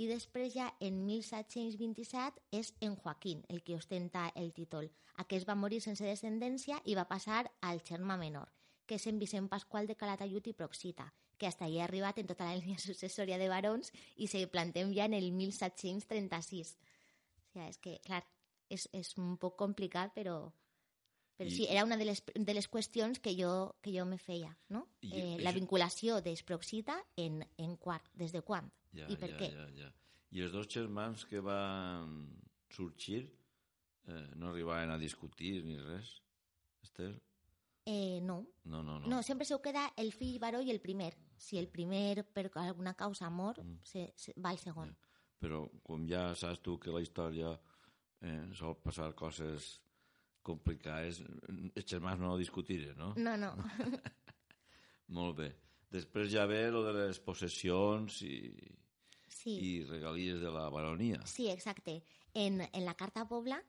i 0.01 0.07
després 0.09 0.55
ja 0.55 0.71
en 0.81 1.03
1727 1.05 2.41
és 2.57 2.73
en 2.81 2.95
Joaquín 2.97 3.43
el 3.53 3.61
que 3.61 3.77
ostenta 3.77 4.31
el 4.35 4.51
títol. 4.57 4.89
Aquest 5.21 5.47
va 5.47 5.55
morir 5.55 5.83
sense 5.85 6.05
descendència 6.05 6.79
i 6.89 6.95
va 6.97 7.05
passar 7.09 7.43
al 7.61 7.83
germà 7.85 8.17
menor, 8.17 8.49
que 8.87 8.97
és 8.97 9.05
en 9.07 9.19
Vicent 9.21 9.51
Pasqual 9.51 9.85
de 9.87 9.95
Calatayud 9.99 10.49
i 10.49 10.55
Proxita, 10.57 11.11
que 11.37 11.45
hasta 11.45 11.67
allà 11.67 11.83
ha 11.83 11.89
arribat 11.89 12.17
en 12.17 12.31
tota 12.31 12.49
la 12.49 12.57
línia 12.59 12.81
successòria 12.81 13.37
de 13.37 13.51
barons 13.51 13.93
i 14.17 14.27
se 14.31 14.41
plantem 14.49 14.93
ja 14.97 15.05
en 15.05 15.13
el 15.19 15.29
1736. 15.37 16.73
O 16.73 17.53
sigui, 17.53 17.69
és 17.69 17.77
que, 17.77 17.99
clar, 18.07 18.23
és, 18.73 18.87
és 18.97 19.13
un 19.21 19.37
poc 19.37 19.59
complicat, 19.61 20.15
però, 20.17 20.49
però 21.37 21.49
I- 21.49 21.55
sí, 21.55 21.65
era 21.69 21.83
una 21.83 21.97
de 21.97 22.05
les, 22.05 22.23
de 22.33 22.53
les 22.53 22.67
qüestions 22.69 23.19
que 23.19 23.33
jo, 23.35 23.75
que 23.81 23.91
jo 23.97 24.05
me 24.05 24.17
feia, 24.17 24.55
no? 24.69 24.87
I 25.01 25.11
Eh, 25.13 25.37
la 25.41 25.49
això- 25.51 25.55
vinculació 25.59 26.21
d'Esproxita 26.21 26.97
en, 27.17 27.43
en 27.57 27.75
quart, 27.77 28.05
des 28.13 28.31
de 28.31 28.41
quan 28.41 28.71
Ja, 28.93 29.07
i 29.09 29.15
per 29.17 29.31
ja, 29.31 29.37
què. 29.37 29.51
Ja, 29.53 29.67
ja. 29.75 29.93
I 30.31 30.41
els 30.41 30.51
dos 30.51 30.67
germans 30.67 31.25
que 31.25 31.39
van 31.39 32.39
sorgir 32.69 33.31
eh, 34.07 34.29
no 34.35 34.49
arribaven 34.49 34.89
a 34.91 34.97
discutir 34.97 35.63
ni 35.63 35.77
res, 35.77 36.21
Estel? 36.83 37.21
Eh, 37.85 38.19
no. 38.21 38.45
No, 38.63 38.81
no, 38.83 38.99
no. 38.99 39.07
no, 39.07 39.21
sempre 39.23 39.45
se 39.45 39.59
queda 39.61 39.91
el 39.97 40.11
fill 40.13 40.39
baró 40.39 40.61
i 40.61 40.71
el 40.71 40.79
primer. 40.79 41.13
Si 41.37 41.57
el 41.57 41.67
primer 41.67 42.23
per 42.25 42.49
alguna 42.55 42.93
causa 42.95 43.29
mor, 43.29 43.61
Mm. 43.63 43.79
se, 43.83 44.13
se, 44.15 44.33
va 44.37 44.51
el 44.51 44.57
segon. 44.59 44.95
Però 45.39 45.69
com 45.83 46.05
ja 46.07 46.33
saps 46.35 46.61
tu 46.61 46.77
que 46.79 46.91
la 46.91 47.01
història 47.01 47.59
eh, 48.21 48.47
sol 48.53 48.77
passar 48.81 49.13
coses 49.15 49.81
complicades, 50.43 51.21
els 51.49 51.85
germans 51.89 52.19
no 52.21 52.35
discutiren, 52.37 52.97
no? 52.99 53.13
No, 53.17 53.35
no. 53.39 53.53
Molt 55.17 55.37
bé. 55.37 55.49
Després 55.93 56.31
ja 56.33 56.45
ve 56.49 56.65
lo 56.73 56.81
de 56.87 56.93
les 56.97 57.19
possessions 57.21 58.21
i, 58.25 58.37
Sí. 59.33 59.57
i 59.59 59.71
regalies 59.85 60.39
de 60.41 60.51
la 60.53 60.69
baronia. 60.69 61.19
Sí, 61.27 61.49
exacte. 61.49 62.03
En, 62.33 62.61
en 62.61 62.85
la 62.85 62.93
Carta 62.95 63.25
Pobla 63.27 63.59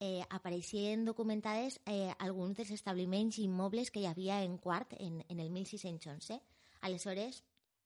eh, 0.00 0.22
apareixien 0.30 1.04
documentades 1.04 1.80
eh, 1.86 2.10
alguns 2.18 2.56
dels 2.56 2.70
establiments 2.74 3.38
immobles 3.42 3.90
que 3.90 4.00
hi 4.00 4.06
havia 4.08 4.40
en 4.42 4.56
Quart 4.58 4.94
en, 4.98 5.20
en 5.28 5.40
el 5.40 5.50
1611. 5.50 6.40
Aleshores, 6.86 7.42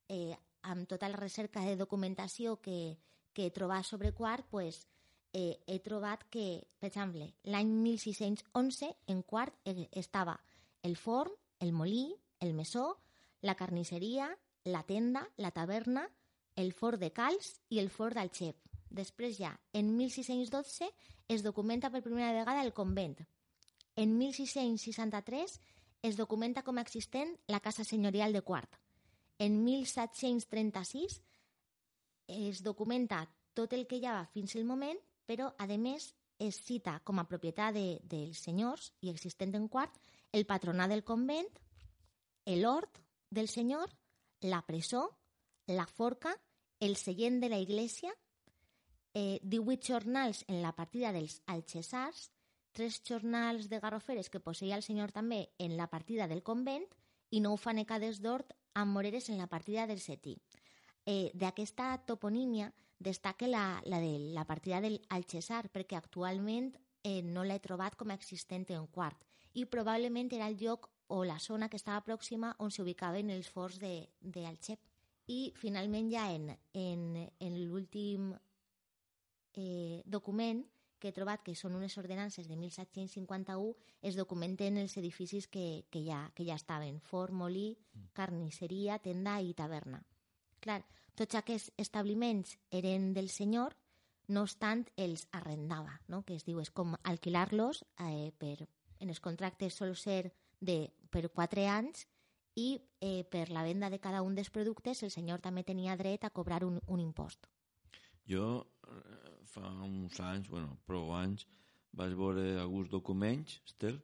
eh, 0.09 0.37
amb 0.63 0.87
tota 0.89 1.09
la 1.09 1.19
recerca 1.19 1.65
de 1.67 1.77
documentació 1.77 2.61
que, 2.63 2.97
que 3.33 3.47
he 3.49 3.51
trobat 3.51 3.85
sobre 3.89 4.13
Quart, 4.13 4.47
pues, 4.51 4.87
eh, 5.33 5.59
he 5.67 5.79
trobat 5.81 6.25
que, 6.31 6.62
per 6.79 6.91
exemple, 6.91 7.29
l'any 7.45 7.71
1611 7.83 8.93
en 9.12 9.23
Quart 9.23 9.57
eh, 9.65 9.89
estava 9.93 10.39
el 10.83 10.97
forn, 10.97 11.33
el 11.61 11.73
molí, 11.73 12.15
el 12.41 12.55
mesó, 12.55 12.99
la 13.41 13.55
carnisseria, 13.55 14.29
la 14.65 14.83
tenda, 14.85 15.29
la 15.37 15.51
taverna, 15.51 16.09
el 16.57 16.73
fort 16.73 17.01
de 17.01 17.11
Calç 17.15 17.55
i 17.73 17.81
el 17.81 17.91
fort 17.91 18.17
d'Alxep. 18.19 18.59
Després 18.93 19.39
ja, 19.39 19.53
en 19.73 19.95
1612 19.97 20.91
es 21.33 21.43
documenta 21.43 21.91
per 21.91 22.03
primera 22.05 22.33
vegada 22.37 22.62
el 22.62 22.75
convent. 22.77 23.17
En 23.97 24.19
1663 24.19 25.61
es 26.03 26.17
documenta 26.19 26.62
com 26.67 26.79
a 26.79 26.85
existent 26.85 27.37
la 27.49 27.61
casa 27.61 27.85
senyorial 27.85 28.33
de 28.33 28.43
Quart. 28.43 28.77
En 29.39 29.62
1736 29.65 31.23
es 32.29 32.62
documenta 32.62 33.25
tot 33.55 33.73
el 33.73 33.87
que 33.87 33.99
hi 33.99 34.07
havia 34.07 34.29
fins 34.35 34.57
al 34.57 34.69
moment, 34.69 34.99
però, 35.26 35.52
a 35.59 35.67
més, 35.79 36.12
es 36.38 36.59
cita 36.64 36.99
com 37.05 37.21
a 37.21 37.29
propietat 37.29 37.75
de, 37.75 38.00
dels 38.02 38.43
senyors 38.43 38.93
i 39.00 39.11
existent 39.11 39.55
en 39.55 39.69
Quart 39.69 39.99
el 40.33 40.47
patronat 40.47 40.91
del 40.91 41.05
convent, 41.05 41.49
l'hort 42.47 42.99
del 43.31 43.49
senyor, 43.49 43.93
la 44.43 44.62
presó, 44.67 45.05
la 45.67 45.87
forca, 45.87 46.35
el 46.81 46.97
seient 46.97 47.38
de 47.41 47.49
la 47.49 47.59
iglesia, 47.62 48.11
eh, 49.14 49.38
18 49.43 49.93
jornals 49.93 50.45
en 50.49 50.62
la 50.62 50.73
partida 50.75 51.12
dels 51.12 51.43
alxessars, 51.47 52.33
tres 52.73 53.02
jornals 53.05 53.69
de 53.69 53.79
garroferes 53.79 54.31
que 54.33 54.41
posseïa 54.41 54.76
el 54.81 54.83
senyor 54.83 55.12
també 55.12 55.50
en 55.59 55.76
la 55.76 55.91
partida 55.93 56.26
del 56.26 56.43
convent 56.43 56.88
i 57.31 57.41
nou 57.45 57.59
fanecades 57.61 58.21
d'hort 58.25 58.57
amb 58.75 58.97
moreres 58.97 59.29
en 59.29 59.38
la 59.38 59.47
partida 59.47 59.87
del 59.87 60.00
setí. 60.00 60.38
Eh, 61.05 61.31
D'aquesta 61.35 61.99
toponímia 62.07 62.73
destaca 63.02 63.49
la, 63.50 63.82
la 63.85 64.00
de 64.00 64.14
la 64.32 64.47
partida 64.47 64.80
del 64.80 65.00
Alxessar 65.11 65.68
perquè 65.75 65.99
actualment 65.99 66.73
eh, 67.02 67.21
no 67.23 67.44
l'he 67.44 67.59
trobat 67.61 67.99
com 67.99 68.11
a 68.11 68.18
existent 68.18 68.68
en 68.71 68.87
quart 68.87 69.26
i 69.52 69.66
probablement 69.66 70.32
era 70.32 70.49
el 70.49 70.56
lloc 70.56 70.88
o 71.12 71.25
la 71.25 71.38
zona 71.38 71.68
que 71.68 71.76
estava 71.76 72.04
pròxima 72.06 72.54
on 72.64 72.71
s'ubicaven 72.73 73.30
els 73.30 73.50
forts 73.52 73.78
d'Alxep. 73.82 74.80
I 75.28 75.52
finalment 75.54 76.09
ja 76.11 76.30
en, 76.32 76.49
en, 76.73 77.02
en 77.38 77.59
l'últim 77.66 78.32
eh, 79.54 80.00
document 80.06 80.64
que 80.99 81.11
he 81.11 81.14
trobat, 81.16 81.42
que 81.42 81.56
són 81.59 81.75
unes 81.75 81.97
ordenances 81.99 82.47
de 82.49 82.56
1751, 82.56 83.75
es 84.06 84.16
documenten 84.16 84.78
els 84.78 84.94
edificis 84.97 85.49
que, 85.50 85.85
que, 85.90 86.00
ja, 86.06 86.23
que 86.37 86.47
ja 86.47 86.54
estaven, 86.54 87.00
fort, 87.02 87.35
molí, 87.35 87.73
carnisseria, 88.14 89.00
tenda 89.02 89.40
i 89.42 89.50
taverna. 89.59 89.99
Clar, 90.62 90.80
tots 91.19 91.37
aquests 91.38 91.73
establiments 91.81 92.57
eren 92.71 93.12
del 93.16 93.28
senyor, 93.28 93.76
no 94.28 94.45
obstant 94.47 94.87
els 94.97 95.26
arrendava, 95.33 95.99
no? 96.09 96.23
que 96.25 96.37
es 96.38 96.47
diu, 96.47 96.61
és 96.62 96.71
com 96.71 96.95
alquilar-los 97.02 97.83
eh, 98.00 98.31
per, 98.38 98.57
en 99.00 99.11
els 99.12 99.21
contractes 99.21 99.76
sol 99.76 99.97
ser 99.99 100.33
de, 100.61 100.87
per 101.11 101.26
quatre 101.35 101.66
anys 101.69 102.07
i 102.57 102.76
eh, 103.00 103.25
per 103.28 103.49
la 103.50 103.64
venda 103.66 103.90
de 103.90 104.00
cada 104.00 104.23
un 104.23 104.37
dels 104.37 104.52
productes 104.52 105.02
el 105.02 105.12
senyor 105.14 105.42
també 105.45 105.64
tenia 105.64 105.97
dret 105.97 106.25
a 106.25 106.31
cobrar 106.31 106.62
un, 106.64 106.78
un 106.87 107.00
impost. 107.00 107.49
Jo 108.28 108.62
eh, 108.87 109.42
fa 109.50 109.66
uns 109.85 110.21
anys, 110.21 110.49
bueno, 110.49 110.78
prou 110.87 111.12
anys, 111.16 111.47
vaig 111.92 112.14
veure 112.16 112.61
alguns 112.61 112.88
documents, 112.92 113.61
Estel, 113.66 114.00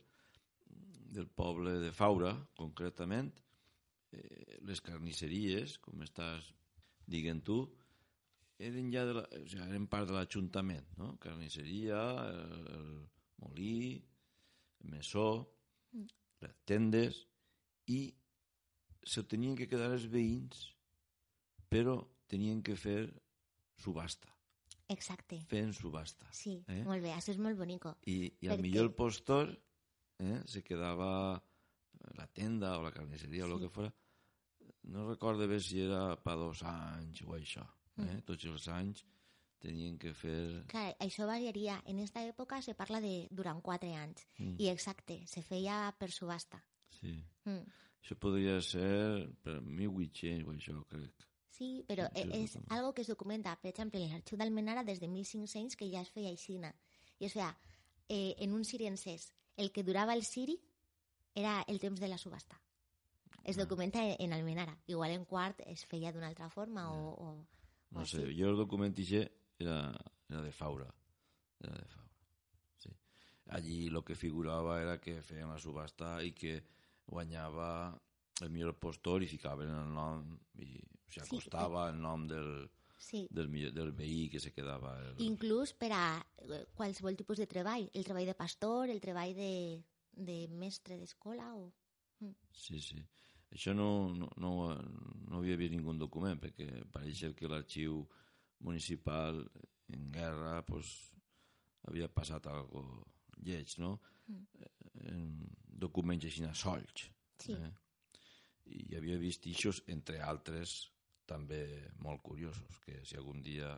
del 1.14 1.28
poble 1.28 1.78
de 1.80 1.92
Faura, 1.92 2.34
concretament, 2.58 3.30
eh, 4.12 4.58
les 4.68 4.82
carnisseries, 4.84 5.78
com 5.84 6.02
estàs 6.04 6.52
dient 7.08 7.42
tu, 7.44 7.58
eren 8.58 8.90
ja 8.92 9.04
de 9.08 9.14
la, 9.20 9.24
o 9.24 9.44
sigui, 9.46 9.64
eren 9.68 9.86
part 9.90 10.08
de 10.10 10.14
l'Ajuntament, 10.16 10.86
no? 10.98 11.12
Carnisseria, 11.22 12.00
el, 12.28 12.66
el 12.76 12.88
molí, 13.44 14.02
el 14.82 14.90
mesó, 14.96 15.28
les 16.42 16.56
tendes, 16.68 17.22
i 17.88 18.00
se 19.08 19.22
tenien 19.24 19.56
que 19.56 19.68
quedar 19.70 19.92
els 19.94 20.04
veïns, 20.12 20.66
però 21.70 22.00
tenien 22.28 22.60
que 22.62 22.74
fer 22.76 23.08
subhasta, 23.78 24.28
Exacte. 24.92 25.38
fent 25.48 25.72
subhasta. 25.76 26.26
Sí, 26.32 26.58
Eh? 26.68 26.82
molt 26.84 27.02
bé, 27.02 27.12
això 27.14 27.32
és 27.32 27.38
molt 27.40 27.56
bonico. 27.58 27.94
I, 28.06 28.32
i 28.40 28.48
al 28.52 28.60
millor 28.60 28.88
el 28.88 28.92
postor 28.94 29.54
eh, 30.18 30.40
se 30.46 30.62
quedava 30.66 31.38
la 32.18 32.26
tenda 32.34 32.76
o 32.78 32.82
la 32.82 32.92
carnisseria 32.92 33.44
o 33.46 33.48
el 33.52 33.58
Sí. 33.58 33.64
que 33.64 33.70
fora. 33.70 33.94
No 34.88 35.04
recordo 35.08 35.46
bé 35.48 35.58
si 35.60 35.82
era 35.84 36.16
per 36.24 36.36
dos 36.40 36.62
anys 36.64 37.22
o 37.26 37.34
això. 37.36 37.64
Eh? 37.98 38.02
Mm. 38.02 38.22
Tots 38.28 38.46
els 38.48 38.68
anys 38.72 39.04
tenien 39.60 39.98
que 40.00 40.14
fer... 40.16 40.64
Clar, 40.70 40.92
això 41.04 41.26
variaria. 41.28 41.80
En 41.84 41.98
aquesta 41.98 42.22
època 42.24 42.60
se 42.64 42.74
parla 42.78 43.00
de 43.04 43.26
durant 43.30 43.60
quatre 43.64 43.90
anys. 43.98 44.24
Mm. 44.38 44.56
I 44.62 44.70
exacte, 44.72 45.20
se 45.26 45.42
feia 45.44 45.80
per 45.98 46.10
subhasta. 46.14 46.60
Sí. 47.00 47.16
Mm. 47.44 47.64
Això 47.98 48.16
podria 48.16 48.60
ser 48.64 49.28
per 49.44 49.58
1800 49.60 50.46
o 50.46 50.54
això, 50.54 50.76
crec. 50.88 51.26
Sí, 51.58 51.82
però 51.88 52.06
Sí, 52.14 52.22
sí, 52.22 52.30
és 52.38 52.52
sí. 52.54 52.60
algo 52.70 52.92
que 52.94 53.02
es 53.02 53.10
documenta, 53.10 53.56
per 53.60 53.72
exemple, 53.72 54.00
en 54.00 54.14
l'arxiu 54.14 54.38
d'Almenara 54.38 54.84
des 54.86 55.00
de 55.02 55.08
1500 55.10 55.74
que 55.76 55.90
ja 55.90 56.04
es 56.06 56.12
feia 56.14 56.30
aixina. 56.30 56.70
I 57.18 57.26
es 57.26 57.34
feia 57.34 57.50
eh, 58.08 58.36
en 58.38 58.54
un 58.54 58.64
siri 58.64 58.86
encès. 58.86 59.32
El 59.58 59.72
que 59.74 59.82
durava 59.82 60.14
el 60.14 60.22
siri 60.22 60.54
era 61.34 61.64
el 61.66 61.80
temps 61.82 61.98
de 62.00 62.08
la 62.08 62.18
subhasta. 62.18 62.60
Es 63.44 63.56
Ah. 63.58 63.64
documenta 63.64 64.04
en, 64.04 64.16
en 64.18 64.32
Almenara. 64.32 64.76
Igual 64.86 65.10
en 65.12 65.24
quart 65.24 65.60
es 65.66 65.84
feia 65.86 66.12
d'una 66.12 66.28
altra 66.28 66.48
forma 66.50 66.90
o, 66.92 67.08
o, 67.10 67.28
o 67.30 67.46
No 67.90 68.04
sé, 68.06 68.22
així. 68.24 68.40
jo 68.40 68.50
el 68.50 68.56
document 68.56 68.94
era, 69.58 69.96
era 70.28 70.42
de 70.42 70.52
Faura. 70.52 70.92
Era 71.60 71.74
de 71.78 71.86
Faura. 71.88 72.12
Sí. 72.76 72.90
Allí 73.46 73.88
lo 73.88 74.04
que 74.04 74.14
figurava 74.14 74.80
era 74.82 75.00
que 75.00 75.22
feien 75.22 75.48
la 75.48 75.58
subhasta 75.58 76.22
i 76.22 76.32
que 76.32 76.62
guanyava 77.06 77.98
el 78.42 78.50
millor 78.50 78.76
postor 78.78 79.22
i 79.22 79.26
ficaven 79.26 79.68
el 79.70 79.88
nom 79.94 80.38
i 80.60 80.76
o 80.76 81.10
sigui, 81.10 81.24
Sí, 81.26 81.36
acostava 81.38 81.88
el 81.90 82.00
nom 82.00 82.26
del, 82.28 82.68
Sí, 82.98 83.26
del, 83.30 83.48
millor- 83.48 83.72
del 83.72 83.92
veí 83.92 84.28
que 84.28 84.38
se 84.40 84.52
quedava 84.52 84.98
el... 85.00 85.14
inclús 85.24 85.72
per 85.72 85.92
a 85.94 86.26
eh, 86.44 86.66
qualsevol 86.74 87.16
tipus 87.16 87.38
de 87.38 87.46
treball. 87.46 87.88
El 87.94 88.04
treball 88.04 88.26
de 88.26 88.34
pastor, 88.34 88.90
el 88.90 89.00
treball 89.00 89.32
de, 89.34 89.82
de 90.12 90.48
mestre 90.48 90.98
d'escola 90.98 91.54
o... 91.56 91.72
Sí, 92.52 92.80
sí. 92.80 92.98
Això 93.54 93.72
no, 93.74 94.12
no, 94.12 94.28
no, 94.36 94.52
no 95.28 95.38
havia 95.40 95.56
vist 95.56 95.72
ningú 95.72 95.94
document, 95.96 96.40
perquè 96.40 96.68
pareix 96.92 97.24
que 97.36 97.48
l'arxiu 97.48 98.02
municipal 98.60 99.40
en 99.94 100.10
guerra 100.12 100.60
pues, 100.66 100.90
havia 101.88 102.10
passat 102.12 102.46
algo 102.52 102.84
lleig, 103.40 103.78
no? 103.80 103.96
Mm. 104.28 104.64
En 105.08 105.22
documents 105.86 106.26
així 106.28 106.44
solts. 106.54 107.08
Sí. 107.40 107.54
Eh? 107.54 107.72
I 108.68 108.96
havia 108.98 109.16
vist 109.20 109.46
ixos, 109.48 109.82
entre 109.88 110.20
altres, 110.20 110.90
també 111.28 111.62
molt 112.04 112.22
curiosos, 112.24 112.80
que 112.84 113.00
si 113.04 113.16
algun 113.16 113.40
dia 113.44 113.72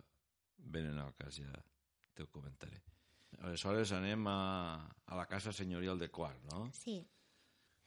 venen 0.73 0.99
al 0.99 1.15
cas 1.19 1.39
ja 1.39 1.53
te'l 2.15 2.31
comentaré. 2.33 2.81
Aleshores 3.47 3.93
anem 3.95 4.27
a, 4.27 4.41
a 5.07 5.17
la 5.17 5.27
casa 5.31 5.53
senyorial 5.55 5.99
de 5.99 6.11
Quart, 6.11 6.43
no? 6.51 6.67
Sí. 6.75 6.99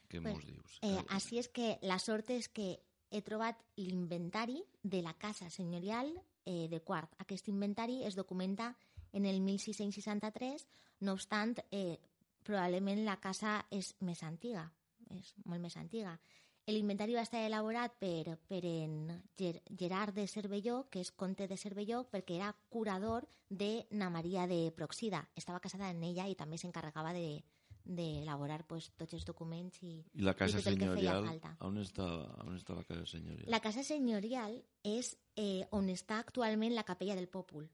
Què 0.08 0.20
Pues, 0.20 0.34
mos 0.34 0.46
dius? 0.46 0.78
Eh, 0.82 1.00
així 1.08 1.38
és 1.38 1.48
que 1.48 1.78
la 1.82 1.98
sort 1.98 2.30
és 2.30 2.48
que 2.48 2.78
he 3.10 3.22
trobat 3.22 3.60
l'inventari 3.76 4.60
de 4.82 5.02
la 5.02 5.14
casa 5.14 5.50
senyorial 5.50 6.10
eh, 6.44 6.68
de 6.68 6.80
Quart. 6.82 7.14
Aquest 7.18 7.48
inventari 7.48 8.02
es 8.04 8.16
documenta 8.16 8.74
en 9.12 9.26
el 9.26 9.40
1663, 9.40 10.66
no 11.00 11.12
obstant, 11.12 11.58
eh, 11.70 11.98
probablement 12.42 13.04
la 13.04 13.20
casa 13.20 13.60
és 13.70 13.94
més 14.00 14.22
antiga, 14.22 14.66
és 15.14 15.34
molt 15.44 15.62
més 15.62 15.76
antiga. 15.80 16.18
L'inventari 16.66 17.12
va 17.12 17.22
estar 17.26 17.42
elaborat 17.44 17.92
per, 18.00 18.38
per 18.48 18.62
en 18.64 19.10
Ger 19.36 19.58
Gerard 19.68 20.14
de 20.16 20.24
Cervelló, 20.26 20.86
que 20.90 21.02
és 21.04 21.10
comte 21.12 21.46
de 21.46 21.58
Cervelló, 21.60 22.06
perquè 22.08 22.38
era 22.38 22.54
curador 22.72 23.26
de 23.50 23.86
Na 23.90 24.08
Maria 24.08 24.46
de 24.48 24.72
Proxida. 24.72 25.28
Estava 25.36 25.60
casada 25.60 25.90
en 25.90 26.02
ella 26.02 26.24
i 26.26 26.34
també 26.34 26.56
s'encarregava 26.56 27.12
de 27.12 27.44
d'elaborar 27.84 28.62
pues, 28.66 28.88
tots 28.96 29.12
els 29.16 29.26
documents 29.28 29.82
i, 29.84 29.98
I 30.16 30.24
la 30.24 30.34
casa 30.34 30.58
i 30.58 30.64
tot 30.64 30.72
el 30.72 30.78
que 30.80 30.88
feia 30.88 30.96
senyorial, 30.96 31.26
falta. 31.28 31.52
on 31.66 31.78
està, 31.82 32.06
on 32.46 32.56
està 32.56 32.76
la 32.78 32.84
casa 32.88 33.04
senyorial? 33.10 33.50
La 33.52 33.60
casa 33.60 33.84
senyorial 33.84 34.56
és 34.88 35.14
eh, 35.36 35.66
on 35.76 35.90
està 35.92 36.18
actualment 36.24 36.74
la 36.74 36.86
capella 36.88 37.16
del 37.18 37.28
Pòpul. 37.28 37.68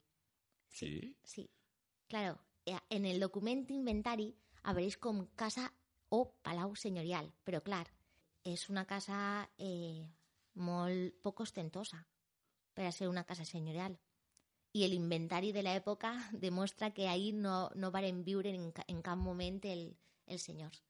Sí? 0.71 1.17
Sí. 1.23 1.47
Claro, 2.11 2.39
eh, 2.67 2.79
en 2.91 3.07
el 3.07 3.23
document 3.23 3.65
inventari 3.71 4.33
apareix 4.63 4.99
com 4.99 5.23
casa 5.39 5.71
o 6.11 6.25
palau 6.43 6.75
senyorial, 6.75 7.31
però 7.47 7.63
clar, 7.63 7.87
és 8.43 8.67
una 8.71 8.85
casa 8.91 9.47
eh, 9.59 10.03
molt 10.59 11.21
poc 11.23 11.45
ostentosa 11.47 12.01
per 12.75 12.89
a 12.89 12.93
ser 12.93 13.09
una 13.09 13.25
casa 13.25 13.45
senyorial. 13.45 13.95
I 14.73 14.87
l'inventari 14.87 15.51
de 15.53 15.65
l'època 15.67 16.13
demostra 16.45 16.93
que 16.95 17.09
ahir 17.09 17.35
no, 17.35 17.71
no 17.75 17.91
varen 17.91 18.23
viure 18.25 18.53
en, 18.55 18.71
en 18.87 19.03
cap 19.03 19.19
moment 19.19 19.59
el, 19.67 19.89
els 20.27 20.43
senyors. 20.47 20.83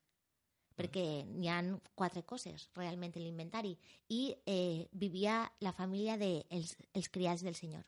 Perquè 0.77 1.25
n'hi 1.29 1.49
han 1.53 1.75
quatre 1.99 2.23
coses 2.25 2.69
realment 2.77 3.13
en 3.17 3.25
l'inventari. 3.25 3.75
I 4.09 4.21
eh, 4.49 4.87
vivia 4.93 5.43
la 5.61 5.73
família 5.77 6.17
dels 6.17 6.47
de 6.49 6.57
els, 6.57 6.77
els 6.95 7.09
criats 7.13 7.45
del 7.45 7.57
senyor. 7.59 7.85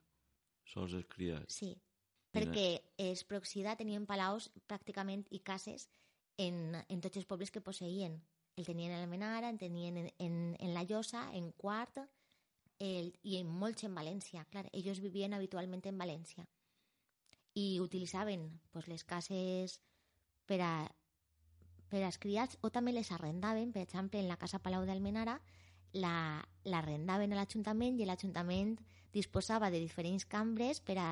Sols 0.69 0.93
els 0.99 1.07
criats. 1.09 1.55
Sí, 1.57 1.71
Quina- 1.73 2.33
perquè 2.33 2.67
els 2.99 3.25
Proxida 3.25 3.77
tenien 3.77 4.05
palaus 4.09 4.51
pràcticament 4.69 5.25
i 5.31 5.41
cases 5.41 5.89
en, 6.37 6.77
en 6.89 7.01
tots 7.01 7.17
els 7.21 7.27
pobles 7.29 7.51
que 7.53 7.61
posseïen. 7.65 8.19
El 8.57 8.67
tenien 8.69 8.93
a 8.93 9.01
Almenara, 9.01 9.49
en 9.49 9.57
tenien 9.57 9.97
en, 9.97 10.11
en, 10.19 10.35
en 10.61 10.75
La 10.75 10.83
Llosa, 10.85 11.31
en 11.33 11.53
Quart, 11.57 12.03
el, 12.79 13.13
i 13.23 13.37
en 13.39 13.49
molts 13.49 13.85
en 13.85 13.95
València. 13.95 14.45
Clar, 14.51 14.67
ells 14.73 15.01
vivien 15.01 15.35
habitualment 15.35 15.83
en 15.87 15.99
València. 15.99 16.47
I 17.55 17.81
utilitzaven 17.81 18.61
pues, 18.73 18.89
les 18.89 19.05
cases 19.05 19.81
per 20.47 20.61
a, 20.63 20.73
per 21.89 22.03
als 22.03 22.19
criats 22.19 22.57
o 22.63 22.71
també 22.71 22.93
les 22.93 23.13
arrendaven, 23.13 23.73
per 23.73 23.83
exemple, 23.83 24.21
en 24.21 24.29
la 24.29 24.39
Casa 24.41 24.59
Palau 24.59 24.87
d'Almenara, 24.87 25.41
la- 25.93 26.43
l'arrendaven 26.65 27.33
a 27.33 27.37
l'Ajuntament 27.37 28.01
i 28.01 28.07
l'Ajuntament 28.09 28.79
disposava 29.13 29.71
de 29.71 29.79
diferents 29.79 30.25
cambres 30.25 30.81
per 30.81 30.97
a, 30.99 31.11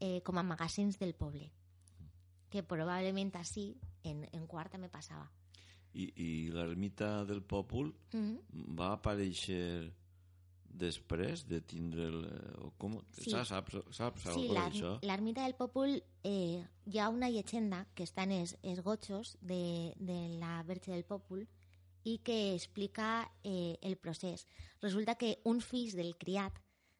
eh, 0.00 0.20
com 0.22 0.36
a 0.38 0.42
magasins 0.42 0.98
del 0.98 1.14
poble 1.14 1.50
que 2.52 2.62
probablement 2.62 3.32
així 3.40 3.70
en, 4.04 4.26
en 4.36 4.46
quart 4.46 4.74
també 4.74 4.90
passava 4.92 5.24
I, 5.94 6.10
i 6.16 6.50
l'ermita 6.52 7.24
del 7.24 7.40
Pòpul 7.42 7.94
mm 8.12 8.20
-hmm. 8.20 8.76
va 8.76 8.92
aparèixer 8.92 9.90
després 10.72 11.44
de 11.48 11.60
tindre 11.60 12.06
el... 12.08 12.22
O 12.64 12.70
com, 12.78 12.98
Sí. 13.12 13.30
saps, 13.30 13.50
saps, 13.50 13.76
saps 13.94 14.22
Sí, 14.34 14.48
d'això? 14.52 14.98
l'ermita 15.02 15.42
del 15.44 15.54
Pòpul 15.54 15.98
eh, 16.24 16.64
hi 16.86 16.98
ha 16.98 17.08
una 17.12 17.28
llegenda 17.30 17.86
que 17.94 18.04
està 18.04 18.24
en 18.24 18.32
els, 18.40 18.56
els 18.62 18.80
gotxos 18.82 19.36
de, 19.40 19.94
de 19.98 20.38
la 20.40 20.62
Verge 20.66 20.92
del 20.92 21.04
Pòpul 21.04 21.46
i 22.04 22.18
que 22.24 22.54
explica 22.56 23.30
eh, 23.44 23.78
el 23.82 23.96
procés. 23.96 24.48
Resulta 24.80 25.14
que 25.14 25.38
un 25.44 25.60
fill 25.60 25.92
del 25.94 26.16
criat 26.18 26.56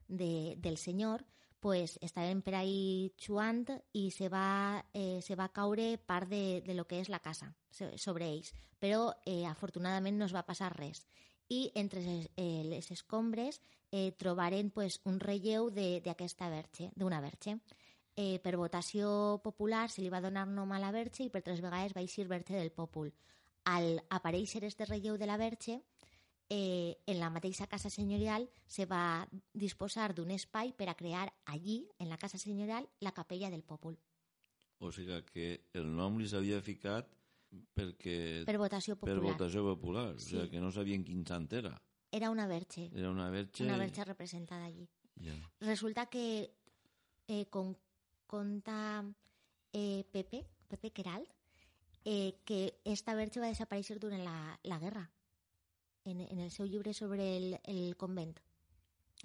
de, 0.06 0.54
del 0.58 0.76
senyor 0.78 1.24
pues, 1.58 1.96
estaven 2.02 2.42
per 2.42 2.54
ahí 2.58 3.12
xuant 3.18 3.64
i 3.94 4.10
se 4.10 4.28
va, 4.28 4.84
eh, 4.94 5.20
se 5.22 5.34
va 5.38 5.48
caure 5.54 5.96
part 5.98 6.28
de, 6.28 6.60
de 6.66 6.74
lo 6.74 6.86
que 6.86 7.00
és 7.00 7.08
la 7.08 7.20
casa 7.22 7.54
so- 7.70 7.90
sobre 7.98 8.28
ells. 8.30 8.52
Però 8.82 9.12
eh, 9.26 9.44
afortunadament 9.46 10.18
no 10.18 10.26
es 10.26 10.34
va 10.34 10.42
passar 10.46 10.72
res. 10.76 11.04
I 11.52 11.70
entre 11.76 12.00
les, 12.00 12.28
eh, 12.40 12.64
les 12.64 12.90
escombres 12.94 13.60
eh, 13.90 14.12
trobaren 14.16 14.70
pues, 14.70 15.00
un 15.04 15.18
relleu 15.20 15.68
d'aquesta 15.70 16.48
verge, 16.48 16.90
d'una 16.96 17.20
verge. 17.20 17.58
Eh, 18.16 18.38
per 18.44 18.56
votació 18.60 19.40
popular 19.44 19.88
se 19.90 20.02
li 20.02 20.12
va 20.12 20.20
donar 20.24 20.46
nom 20.48 20.72
a 20.72 20.80
la 20.80 20.92
verge 20.92 21.24
i 21.24 21.32
per 21.32 21.44
tres 21.44 21.60
vegades 21.64 21.94
va 21.96 22.04
eixir 22.04 22.28
verge 22.28 22.56
del 22.56 22.72
pòpul. 22.72 23.12
Al 23.64 24.00
aparèixer 24.10 24.64
este 24.64 24.88
relleu 24.88 25.18
de 25.20 25.28
la 25.28 25.38
verge, 25.40 25.80
eh, 26.48 26.96
en 27.06 27.20
la 27.20 27.30
mateixa 27.30 27.68
casa 27.68 27.90
senyorial 27.90 28.48
se 28.66 28.86
va 28.86 29.28
disposar 29.52 30.12
d'un 30.14 30.32
espai 30.32 30.72
per 30.76 30.88
a 30.88 30.96
crear 30.96 31.28
allí, 31.44 31.86
en 31.98 32.08
la 32.08 32.18
casa 32.18 32.38
senyorial, 32.38 32.88
la 33.00 33.12
capella 33.12 33.50
del 33.50 33.62
pòpul, 33.62 33.96
O 34.82 34.90
sigui 34.90 35.20
que 35.30 35.48
el 35.78 35.86
nom 35.94 36.16
li 36.18 36.26
s'havia 36.26 36.58
ficat 36.66 37.06
perquè... 37.74 38.44
per 38.48 38.56
votació 38.60 38.96
per 38.96 39.14
popular. 39.14 39.32
votació 39.32 39.64
popular. 39.66 40.06
Sí. 40.18 40.36
O 40.36 40.42
sigui 40.42 40.50
que 40.54 40.62
no 40.62 40.70
sabien 40.74 41.04
quin 41.04 41.24
sant 41.28 41.48
era. 41.52 41.74
Era 42.12 42.30
una 42.30 42.46
verge, 42.46 42.90
Era 42.94 43.10
una 43.10 43.30
verge... 43.30 43.64
una 43.64 43.78
verge 43.78 44.04
representada 44.04 44.64
allí. 44.64 44.88
Resulta 45.60 46.06
que, 46.06 46.52
eh, 47.28 47.46
com 47.48 47.74
conta 48.26 49.04
eh, 49.72 50.04
Pepe, 50.10 50.44
Pepe 50.68 50.90
Queralt, 50.90 51.28
eh, 52.04 52.40
que 52.44 52.80
esta 52.84 53.14
verge 53.14 53.40
va 53.40 53.48
desaparèixer 53.52 53.98
durant 54.02 54.24
la, 54.24 54.58
la 54.64 54.78
guerra, 54.82 55.06
en, 56.04 56.20
en 56.20 56.40
el 56.40 56.50
seu 56.50 56.66
llibre 56.66 56.92
sobre 56.92 57.36
el, 57.36 57.60
el 57.64 57.96
convent. 57.96 58.34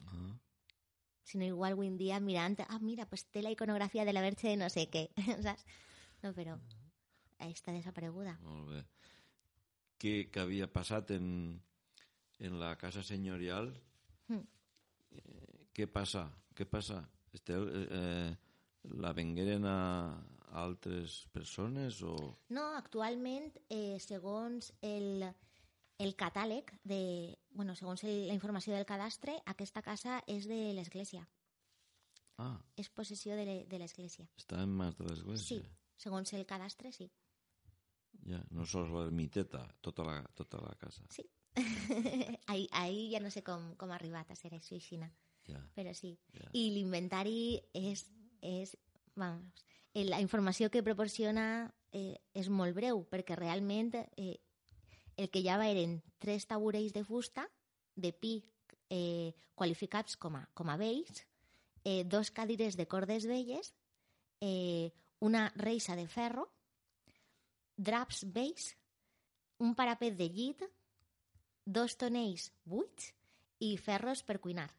Ah. 0.06 0.38
sinó 1.28 1.44
igual 1.44 1.74
avui 1.74 1.88
en 1.88 2.24
mirant, 2.24 2.56
ah, 2.70 2.80
mira, 2.80 3.06
pues 3.06 3.26
té 3.28 3.42
la 3.42 3.52
iconografia 3.52 4.06
de 4.06 4.14
la 4.14 4.22
verge 4.22 4.48
de 4.48 4.56
no 4.56 4.70
sé 4.70 4.88
què, 4.88 5.10
saps? 5.44 5.66
No, 6.24 6.32
però 6.34 6.56
està 7.40 7.72
desapareguda. 7.76 8.38
Molt 8.44 8.72
bé. 8.74 8.84
Què, 9.98 10.16
què 10.32 10.42
havia 10.42 10.68
passat 10.70 11.12
en, 11.16 11.28
en 12.40 12.60
la 12.60 12.76
casa 12.78 13.04
senyorial? 13.04 13.72
Mm. 14.28 14.44
Eh, 15.18 15.68
què 15.74 15.88
passa? 15.90 16.28
Què 16.58 16.66
passa? 16.70 17.04
Esteu, 17.34 17.68
eh, 17.70 17.88
eh, 17.92 18.90
la 18.98 19.14
vengueren 19.14 19.66
a, 19.66 19.78
altres 20.58 21.28
persones 21.34 22.02
o... 22.04 22.14
No, 22.56 22.64
actualment, 22.78 23.50
eh, 23.70 23.98
segons 24.00 24.72
el, 24.82 25.26
el 26.00 26.14
catàleg, 26.16 26.72
de, 26.88 27.36
bueno, 27.52 27.76
segons 27.76 28.04
el, 28.08 28.28
la 28.30 28.34
informació 28.38 28.74
del 28.74 28.86
cadastre, 28.88 29.36
aquesta 29.46 29.84
casa 29.84 30.22
és 30.28 30.48
de 30.48 30.62
l'Església, 30.78 31.28
Ah, 32.38 32.54
és 32.78 32.86
possessió 32.94 33.34
de 33.36 33.80
l'Església. 33.82 34.28
està 34.38 34.60
en 34.62 34.70
mans 34.70 34.94
de 35.00 35.08
l'església. 35.08 35.58
Sí, 35.58 35.58
segons 35.98 36.32
el 36.38 36.46
cadastre, 36.46 36.92
sí. 36.94 37.08
Ja, 38.28 38.42
no 38.52 38.66
sols 38.68 38.92
l'ermiteta, 38.92 39.64
tota 39.82 40.04
la, 40.04 40.20
tota 40.36 40.60
la 40.64 40.74
casa. 40.80 41.06
Sí. 41.14 41.24
ahí, 42.52 42.68
ahí 42.72 43.08
ja 43.12 43.22
no 43.24 43.32
sé 43.32 43.42
com, 43.44 43.72
com 43.80 43.92
ha 43.92 43.98
arribat 43.98 44.30
a 44.32 44.36
ser 44.38 44.52
això 44.54 44.76
aixina, 44.76 45.10
Ja, 45.48 45.62
però 45.76 45.94
sí. 45.96 46.12
ja. 46.36 46.50
I 46.60 46.68
l'inventari 46.76 47.56
és, 47.78 48.04
és 48.44 48.76
vamos, 49.16 49.64
eh, 49.94 50.04
la 50.06 50.20
informació 50.22 50.70
que 50.70 50.84
proporciona 50.84 51.72
eh, 51.96 52.20
és 52.36 52.50
molt 52.52 52.76
breu, 52.76 53.06
perquè 53.10 53.38
realment 53.40 53.94
eh, 53.96 54.36
el 55.18 55.32
que 55.32 55.42
hi 55.42 55.50
havia 55.50 55.72
eren 55.74 55.98
tres 56.20 56.46
taburells 56.50 56.94
de 56.94 57.04
fusta, 57.08 57.48
de 57.96 58.12
pi, 58.14 58.36
eh, 58.94 59.34
qualificats 59.56 60.20
com 60.20 60.36
a, 60.38 60.44
com 60.54 60.70
a 60.70 60.78
vells, 60.78 61.24
eh, 61.84 62.04
dos 62.06 62.30
cadires 62.32 62.78
de 62.78 62.86
cordes 62.88 63.26
velles, 63.26 63.74
eh, 64.42 64.92
una 65.20 65.48
reixa 65.56 65.96
de 65.96 66.08
ferro, 66.08 66.52
draps 67.78 68.24
vells, 68.34 68.72
un 69.64 69.74
parapet 69.78 70.16
de 70.18 70.28
llit, 70.30 70.64
dos 71.66 71.96
tonells 71.98 72.52
buits 72.66 73.14
i 73.66 73.76
ferros 73.78 74.24
per 74.24 74.40
cuinar. 74.42 74.70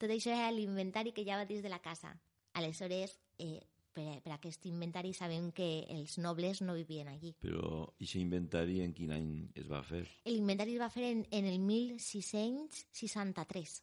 Tot 0.00 0.10
això 0.10 0.30
era 0.32 0.50
l'inventari 0.54 1.12
que 1.12 1.22
hi 1.22 1.30
havia 1.30 1.46
dins 1.48 1.62
de 1.62 1.68
la 1.68 1.80
casa. 1.84 2.14
Aleshores, 2.56 3.18
eh, 3.38 3.60
per, 3.92 4.20
per 4.24 4.32
aquest 4.36 4.64
inventari 4.70 5.12
sabem 5.14 5.50
que 5.52 5.84
els 5.92 6.16
nobles 6.18 6.62
no 6.62 6.74
vivien 6.78 7.08
allí. 7.10 7.34
Però 7.42 7.82
aquest 7.90 8.16
inventari 8.16 8.80
en 8.84 8.94
quin 8.96 9.12
any 9.12 9.50
es 9.54 9.68
va 9.70 9.82
fer? 9.84 10.06
L'inventari 10.30 10.74
es 10.78 10.80
va 10.80 10.88
fer 10.90 11.04
en, 11.10 11.26
en 11.30 11.44
el 11.50 11.58
1663. 11.58 13.82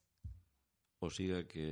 O 1.00 1.10
sigui 1.14 1.44
que 1.52 1.66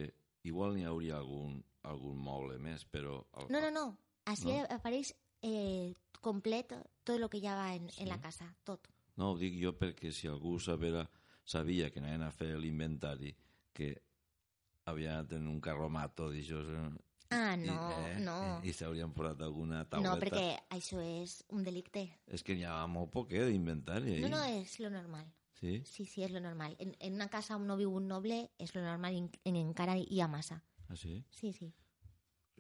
igual 0.46 0.76
n'hi 0.76 0.84
hauria 0.86 1.18
algun, 1.18 1.58
algun 1.90 2.18
moble 2.22 2.60
més, 2.62 2.86
però... 2.86 3.24
El, 3.42 3.48
No, 3.50 3.60
no, 3.64 3.72
no. 3.74 3.86
Així 4.30 4.52
No? 4.52 4.66
apareix 4.78 5.16
eh, 5.42 5.96
complet 6.26 6.74
tot 7.06 7.16
el 7.20 7.30
que 7.30 7.38
hi 7.40 7.48
havia 7.48 7.76
en, 7.78 7.90
Sí? 7.94 8.02
en 8.04 8.10
la 8.10 8.20
casa, 8.22 8.50
tot. 8.66 8.90
No, 9.16 9.32
ho 9.32 9.38
dic 9.40 9.56
jo 9.62 9.72
perquè 9.78 10.12
si 10.12 10.28
algú 10.28 10.58
sabera, 10.60 11.06
sabia 11.46 11.90
que 11.94 12.02
anaven 12.02 12.26
a 12.26 12.32
fer 12.36 12.56
l'inventari, 12.60 13.36
que 13.74 13.94
havia 14.86 15.22
de 15.24 15.36
tenir 15.36 15.50
un 15.54 15.62
carromato 15.62 16.32
d'aixòs... 16.32 16.68
eh, 16.68 16.88
Ah, 17.34 17.56
i, 17.58 17.66
no, 17.66 17.76
eh, 18.06 18.20
no. 18.22 18.34
I, 18.64 18.70
i 18.70 18.74
s'haurien 18.78 19.10
posat 19.12 19.40
alguna 19.42 19.80
tauleta. 19.90 20.12
No, 20.14 20.20
perquè 20.22 20.60
això 20.76 21.00
és 21.02 21.40
un 21.50 21.64
delicte. 21.66 22.04
És 22.28 22.44
que 22.46 22.54
n'hi 22.56 22.64
ha 22.70 22.76
molt 22.88 23.10
poc, 23.12 23.32
eh, 23.34 23.48
d'inventari. 23.50 24.20
No, 24.22 24.30
no, 24.36 24.44
és 24.60 24.76
lo 24.80 24.92
normal. 24.94 25.26
Sí? 25.58 25.80
Sí, 25.90 26.06
sí, 26.06 26.22
és 26.24 26.32
lo 26.32 26.40
normal. 26.40 26.76
En, 26.80 26.94
en 27.00 27.16
una 27.18 27.28
casa 27.34 27.56
on 27.58 27.66
no 27.66 27.78
viu 27.80 27.92
un 27.98 28.06
noble 28.08 28.38
és 28.62 28.76
lo 28.76 28.84
normal 28.86 29.16
i 29.18 29.24
en, 29.24 29.32
en 29.50 29.58
encara 29.64 29.98
hi 29.98 30.22
ha 30.22 30.28
massa. 30.30 30.60
Ah, 30.88 30.96
sí? 30.96 31.24
Sí, 31.34 31.52
sí. 31.58 31.72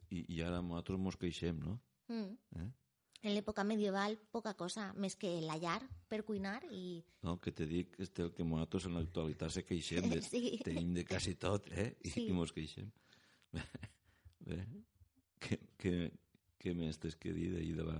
I, 0.09 0.25
i 0.33 0.41
ara 0.41 0.63
nosaltres 0.65 0.99
mos 0.99 1.15
queixem, 1.21 1.61
no? 1.61 1.77
Mm. 2.09 2.33
Eh? 2.63 2.67
En 3.25 3.33
l'època 3.33 3.63
medieval, 3.65 4.19
poca 4.29 4.51
cosa, 4.53 4.91
més 5.01 5.15
que 5.17 5.31
la 5.41 5.55
llar 5.57 5.79
per 6.11 6.19
cuinar 6.27 6.59
i... 6.69 6.99
No, 7.25 7.39
que 7.41 7.51
te 7.57 7.65
dic 7.65 7.95
este, 8.03 8.27
el 8.27 8.33
que 8.37 8.45
nosaltres 8.45 8.85
en 8.85 8.93
l'actualitat 8.99 9.49
se 9.55 9.63
queixem. 9.65 10.09
De, 10.11 10.19
Sí. 10.33 10.59
Tenim 10.63 10.91
de 10.93 11.05
quasi 11.09 11.33
tot, 11.41 11.71
eh? 11.73 11.95
I, 12.05 12.11
Sí. 12.13 12.27
i 12.29 12.35
mos 12.37 12.53
queixem. 12.53 12.91
Bé, 13.55 13.63
bé. 14.45 14.59
Què, 15.41 15.57
què, 15.81 15.95
què 16.61 16.75
més 16.77 16.99
tens 17.01 17.17
que 17.17 17.33
dir 17.33 17.49
d'ahir 17.55 17.73
de 17.79 17.87
la... 17.89 17.97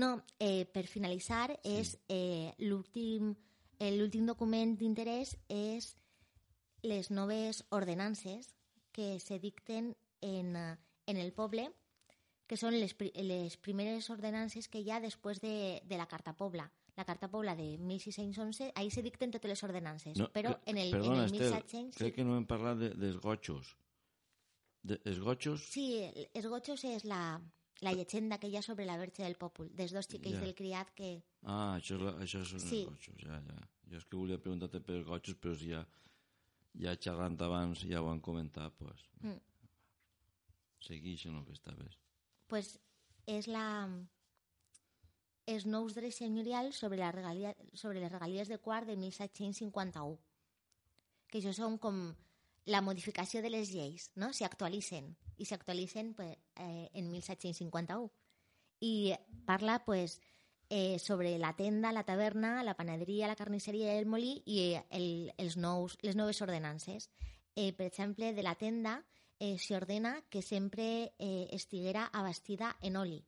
No, 0.00 0.14
eh, 0.40 0.64
per 0.72 0.86
finalitzar, 0.88 1.58
Sí. 1.60 1.76
és 1.82 1.92
eh, 2.08 2.54
l'últim 2.64 3.34
eh, 3.78 3.92
l'últim 3.96 4.24
document 4.26 4.76
d'interès 4.80 5.36
és 5.52 5.92
les 6.82 7.10
noves 7.10 7.64
ordenances 7.70 8.54
que 8.92 9.18
se 9.20 9.38
dicten 9.38 9.92
en, 10.22 10.56
eh, 10.56 10.76
en 11.06 11.16
el 11.20 11.32
poble, 11.36 11.68
que 12.48 12.56
són 12.56 12.72
les, 12.80 12.94
les 13.22 13.56
primeres 13.60 14.08
ordenances 14.10 14.68
que 14.72 14.80
hi 14.80 14.90
ha 14.90 15.00
després 15.04 15.40
de, 15.42 15.82
de 15.84 15.96
la 16.00 16.06
Carta 16.08 16.32
Pobla. 16.36 16.64
La 16.96 17.04
Carta 17.04 17.28
Pobla 17.30 17.54
de 17.54 17.76
1611, 17.78 18.72
ahí 18.74 18.90
se 18.90 19.02
dicten 19.04 19.30
totes 19.30 19.50
les 19.52 19.62
ordenances, 19.62 20.18
però 20.34 20.56
que- 20.56 20.70
en 20.72 20.78
el, 20.82 20.90
perdona, 20.90 21.12
en 21.14 21.28
el 21.28 21.34
Estel, 21.34 21.52
1700... 21.52 21.98
crec 22.00 22.14
que 22.16 22.24
no 22.24 22.36
hem 22.38 22.46
parlat 22.48 22.78
de, 22.80 22.88
dels 22.96 23.20
gotxos. 23.22 23.76
De, 24.82 24.96
els 25.04 25.20
gotxos? 25.20 25.68
Sí, 25.70 26.00
el- 26.08 26.28
els 26.34 26.46
gotxos 26.50 26.82
és 26.88 27.04
la, 27.04 27.20
la 27.86 27.92
llegenda 27.94 28.38
que 28.42 28.48
hi 28.48 28.56
ha 28.58 28.62
sobre 28.64 28.86
la 28.88 28.96
verge 28.98 29.22
del 29.22 29.36
pòpul, 29.36 29.68
dels 29.76 29.92
dos 29.94 30.08
xiquets 30.10 30.40
Ja. 30.40 30.42
del 30.46 30.56
criat 30.58 30.90
que... 30.96 31.12
Ah, 31.44 31.76
això, 31.76 31.94
és 32.00 32.02
la- 32.08 32.16
això 32.24 32.42
són 32.48 32.64
Sí. 32.64 32.80
els 32.82 32.90
gotxos, 32.96 33.22
ja, 33.22 33.38
ja. 33.46 33.60
Jo 33.92 33.96
és 34.00 34.04
que 34.08 34.16
volia 34.16 34.40
preguntar-te 34.42 34.80
per 34.80 34.96
els 34.98 35.06
gotxos, 35.06 35.36
però 35.38 35.54
si 35.54 35.70
ja, 35.70 35.84
ja 36.80 36.96
xerrant 36.96 37.38
abans 37.46 37.84
ja 37.86 38.02
ho 38.02 38.10
han 38.10 38.20
comentat, 38.24 38.74
pues. 38.80 39.06
Mm. 39.20 39.38
Seguix 40.88 41.26
en 41.26 41.36
el 41.36 41.44
que 41.46 41.52
estaves. 41.52 41.96
Pues 42.48 42.76
és 43.28 43.48
la 43.50 43.88
els 45.48 45.64
nous 45.64 45.94
drets 45.96 46.18
senyorials 46.20 46.76
sobre, 46.76 46.98
la 47.00 47.12
regalia, 47.12 47.54
sobre 47.72 48.00
les 48.02 48.12
regalies 48.12 48.48
de 48.48 48.58
quart 48.60 48.88
de 48.88 48.96
1751 49.00 50.18
que 51.28 51.40
això 51.40 51.52
són 51.56 51.76
com 51.80 52.00
la 52.68 52.80
modificació 52.84 53.40
de 53.44 53.50
les 53.52 53.72
lleis, 53.72 54.10
no? 54.16 54.32
S'actualitzen 54.36 55.14
i 55.38 55.46
s'actualitzen 55.48 56.12
pues, 56.16 56.36
eh, 56.60 56.88
en 56.92 57.10
1751 57.12 58.10
i 58.84 59.14
parla 59.46 59.78
pues, 59.84 60.20
eh, 60.68 60.98
sobre 60.98 61.38
la 61.38 61.54
tenda, 61.56 61.92
la 61.92 62.04
taverna, 62.04 62.62
la 62.62 62.76
panaderia, 62.76 63.28
la 63.28 63.36
carnisseria 63.36 63.94
i 63.94 64.02
el 64.02 64.06
molí 64.06 64.34
i 64.44 64.76
el, 64.90 65.32
els 65.38 65.56
nous, 65.56 65.96
les 66.02 66.16
noves 66.16 66.42
ordenances. 66.44 67.08
Eh, 67.56 67.72
per 67.72 67.88
exemple, 67.88 68.34
de 68.34 68.44
la 68.44 68.54
tenda 68.54 69.00
eh, 69.38 69.56
s'ordena 69.58 70.22
que 70.30 70.42
sempre 70.42 71.14
eh, 71.18 71.48
estiguera 71.52 72.06
abastida 72.12 72.76
en 72.82 72.96
oli. 72.96 73.24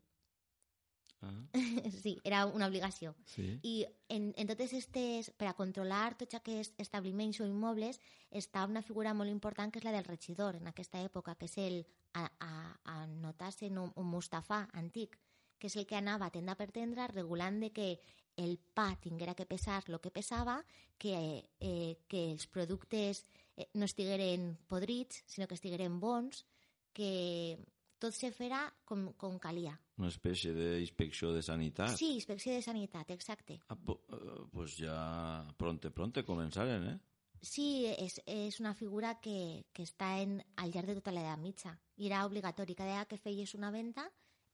Ah, 1.23 1.45
sí, 2.03 2.19
era 2.25 2.47
una 2.47 2.67
obligació. 2.67 3.15
sí. 3.27 3.59
I 3.63 3.87
en, 4.09 4.33
en 4.37 4.47
totes 4.49 4.73
aquestes, 4.73 5.31
per 5.37 5.51
a 5.51 5.57
controlar 5.59 6.17
tots 6.17 6.39
aquests 6.39 6.81
establiments 6.81 7.41
o 7.41 7.49
immobles, 7.49 8.01
està 8.31 8.65
una 8.65 8.83
figura 8.83 9.13
molt 9.15 9.31
important 9.31 9.71
que 9.71 9.83
és 9.83 9.85
la 9.85 9.93
del 9.93 10.09
regidor 10.09 10.57
en 10.57 10.71
aquesta 10.71 11.03
època, 11.05 11.37
que 11.37 11.45
és 11.45 11.59
el, 11.59 11.83
a, 12.15 12.25
a, 12.41 12.55
a 12.85 12.97
notar-se 13.07 13.69
un, 13.69 13.93
un 13.95 14.09
Mustafà 14.09 14.65
antic, 14.81 15.19
que 15.61 15.69
és 15.69 15.77
el 15.77 15.87
que 15.87 15.99
anava 15.99 16.31
tenda 16.33 16.57
per 16.57 16.71
tenda 16.73 17.07
regulant 17.13 17.61
de 17.61 17.69
que 17.71 17.91
el 18.41 18.57
pa 18.59 18.97
tinguera 18.97 19.35
que 19.35 19.45
pesar 19.45 19.85
el 19.87 20.01
que 20.01 20.11
pesava, 20.11 20.65
que, 20.97 21.45
eh, 21.61 21.99
que 22.09 22.31
els 22.33 22.47
productes 22.47 23.27
no 23.75 23.85
estigueren 23.85 24.57
podrits, 24.69 25.23
sinó 25.27 25.47
que 25.49 25.55
estigueren 25.59 25.99
bons, 26.01 26.45
que 26.93 27.59
tot 28.01 28.15
se 28.17 28.31
farà 28.33 28.63
com, 28.89 29.13
com 29.21 29.37
calia. 29.39 29.75
Una 30.01 30.09
espècie 30.09 30.55
d'inspecció 30.57 31.35
de 31.35 31.43
sanitat. 31.45 31.93
Sí, 31.99 32.15
inspecció 32.17 32.55
de 32.57 32.63
sanitat, 32.65 33.11
exacte. 33.13 33.59
Ah, 33.69 33.77
po, 33.77 33.99
eh, 34.09 34.47
pues 34.53 34.79
ja 34.81 35.45
pronte, 35.61 35.91
pronte 35.91 36.25
començaren, 36.25 36.87
eh? 36.95 36.99
Sí, 37.43 37.87
és, 37.89 38.19
és 38.29 38.59
una 38.61 38.75
figura 38.77 39.15
que, 39.21 39.65
que 39.73 39.85
està 39.87 40.19
en, 40.21 40.39
al 40.61 40.73
llarg 40.75 40.91
de 40.93 40.97
tota 40.99 41.13
l'edat 41.13 41.41
mitja. 41.41 41.73
I 41.97 42.09
era 42.11 42.25
obligatori. 42.29 42.75
Cada 42.77 42.91
vegada 42.91 43.09
que 43.09 43.17
feies 43.21 43.55
una 43.57 43.71
venda, 43.71 44.05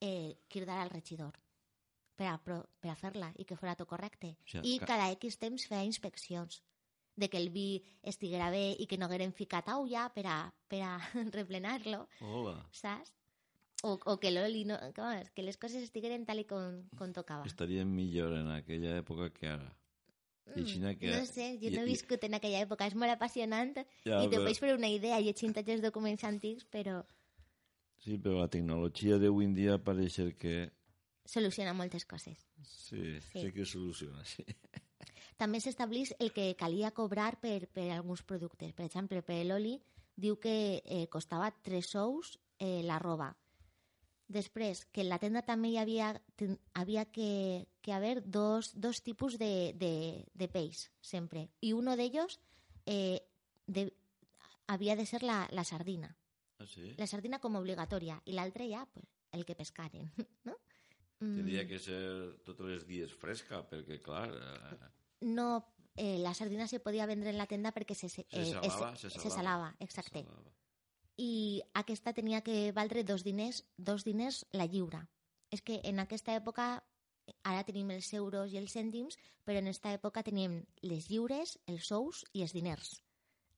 eh, 0.00 0.36
cridar 0.48 0.78
al 0.82 0.90
regidor 0.90 1.34
per 2.16 2.28
a, 2.30 2.36
per 2.38 2.90
a 2.92 2.94
fer-la 2.96 3.32
i 3.38 3.44
que 3.44 3.56
fos 3.58 3.74
tot 3.76 3.88
correcte. 3.90 4.36
O 4.44 4.48
sea, 4.50 4.62
I 4.64 4.78
ca- 4.78 4.86
cada 4.92 5.10
X 5.16 5.38
temps 5.38 5.66
feia 5.66 5.84
inspeccions 5.84 6.62
de 7.16 7.28
que 7.32 7.38
el 7.38 7.48
vi 7.50 7.82
estiguera 8.02 8.50
bé 8.52 8.76
i 8.78 8.86
que 8.86 8.98
no 8.98 9.06
hagueren 9.06 9.32
ficat 9.32 9.68
aulla 9.72 10.08
per 10.14 10.26
a, 10.28 10.38
per 10.68 10.82
a 10.84 10.92
replenar-lo, 11.38 12.06
saps? 12.72 13.12
O, 13.84 13.98
o 14.08 14.16
que 14.18 14.30
l'oli 14.32 14.64
no... 14.64 14.76
Que, 14.94 15.00
vamos, 15.00 15.28
que 15.36 15.42
les 15.44 15.56
coses 15.60 15.82
estigueren 15.84 16.24
tal 16.26 16.40
i 16.40 16.46
com, 16.48 16.80
com 16.98 17.12
tocava. 17.12 17.44
Estarien 17.46 17.88
millor 17.92 18.32
en 18.38 18.48
aquella 18.54 18.96
època 19.02 19.28
que 19.34 19.48
ara. 19.52 19.68
I 20.56 20.62
aixina 20.62 20.94
que... 20.96 21.10
Mm, 21.10 21.18
No 21.20 21.26
sé, 21.28 21.46
jo 21.60 21.70
no 21.74 21.82
he 21.82 21.88
viscut 21.90 22.24
en 22.24 22.36
aquella 22.38 22.60
època, 22.64 22.86
és 22.88 22.94
molt 22.96 23.12
apassionant 23.12 23.74
Ja, 24.06 24.22
i 24.22 24.28
te 24.30 24.36
però- 24.38 24.46
pots 24.46 24.60
fer 24.62 24.72
una 24.76 24.88
idea 24.88 25.18
llegint 25.20 25.56
els 25.60 25.82
documents 25.84 26.24
antics, 26.24 26.64
però 26.70 27.02
Sí, 28.06 28.16
però 28.22 28.38
la 28.40 28.48
tecnologia 28.52 29.16
d'avui 29.18 29.44
en 29.48 29.54
dia 29.56 29.78
pareix 29.82 30.16
que... 30.38 30.70
soluciona 31.26 31.72
moltes 31.74 32.04
coses. 32.06 32.38
Sí, 32.62 33.18
Sí. 33.20 33.40
sí, 33.40 33.52
que 33.52 33.64
soluciona, 33.66 34.24
sí. 34.24 34.44
També 35.36 35.60
s'establís 35.60 36.14
el 36.18 36.32
que 36.32 36.54
calia 36.56 36.94
cobrar 36.96 37.34
per, 37.40 37.68
per 37.68 37.90
alguns 37.92 38.22
productes. 38.24 38.72
Per 38.72 38.86
exemple, 38.86 39.20
per 39.22 39.42
l'oli 39.44 39.76
diu 40.16 40.38
que 40.40 40.82
eh, 40.84 41.06
costava 41.12 41.50
3 41.62 41.90
sous 41.92 42.38
eh, 42.58 42.80
la 42.84 42.98
roba. 42.98 43.34
Després, 44.32 44.82
que 44.90 45.04
en 45.04 45.10
la 45.12 45.20
tenda 45.22 45.44
també 45.46 45.70
hi 45.70 45.76
havia, 45.78 46.08
ten, 46.40 46.56
havia 46.74 47.04
que, 47.14 47.68
que 47.84 47.92
haver 47.94 48.24
dos, 48.24 48.72
dos 48.74 49.02
tipus 49.06 49.36
de, 49.38 49.72
de, 49.78 50.24
de 50.34 50.48
peix, 50.50 50.88
sempre. 51.00 51.46
I 51.62 51.76
uno 51.76 51.94
d'ells 52.00 52.40
eh, 52.90 53.20
de, 53.66 53.86
havia 54.66 54.96
de 54.96 55.06
ser 55.06 55.22
la, 55.22 55.44
la 55.52 55.64
sardina. 55.64 56.10
Ah, 56.58 56.66
sí? 56.66 56.94
La 56.98 57.06
sardina 57.06 57.38
com 57.38 57.60
obligatòria 57.60 58.18
i 58.24 58.34
l'altre 58.34 58.66
ja 58.72 58.82
pues, 58.90 59.06
el 59.36 59.44
que 59.44 59.54
pescaren, 59.54 60.10
no? 60.48 60.56
Tindria 61.16 61.62
Mm, 61.62 61.68
que 61.70 61.78
ser 61.80 62.00
tots 62.44 62.66
els 62.68 62.82
dies 62.84 63.12
fresca, 63.16 63.62
perquè, 63.64 64.02
clar... 64.04 64.26
Eh, 64.36 64.95
No, 65.20 65.72
eh, 65.96 66.18
la 66.18 66.34
sardina 66.34 66.66
se 66.68 66.80
podia 66.80 67.06
vendre 67.06 67.30
en 67.30 67.38
la 67.38 67.46
tenda 67.46 67.72
perquè 67.72 67.94
se, 67.94 68.08
se, 68.08 68.26
Se 68.30 68.40
eh, 68.40 68.46
salava, 68.52 68.92
es- 68.92 69.00
se 69.00 69.10
se 69.10 69.18
salava. 69.20 69.36
salava, 69.36 69.76
exacte. 69.80 70.22
salava. 70.24 70.52
I 71.18 71.62
aquesta 71.72 72.12
tenia 72.12 72.42
que 72.42 72.72
valdre 72.72 73.02
dos 73.04 73.24
diners, 73.24 73.64
dos 73.78 74.04
diners 74.04 74.44
la 74.52 74.66
lliura. 74.66 75.08
És 75.50 75.62
que 75.62 75.80
en 75.84 75.98
aquesta 76.00 76.34
època 76.36 76.84
ara 77.42 77.64
tenim 77.64 77.90
els 77.90 78.12
euros 78.14 78.52
i 78.52 78.58
els 78.58 78.74
cèntims, 78.76 79.16
però 79.44 79.58
en 79.58 79.66
aquesta 79.70 79.92
època 79.94 80.22
teníem 80.22 80.60
les 80.82 81.08
lliures, 81.08 81.58
els 81.66 81.86
sous 81.86 82.24
i 82.34 82.42
els 82.42 82.52
diners. 82.52 83.00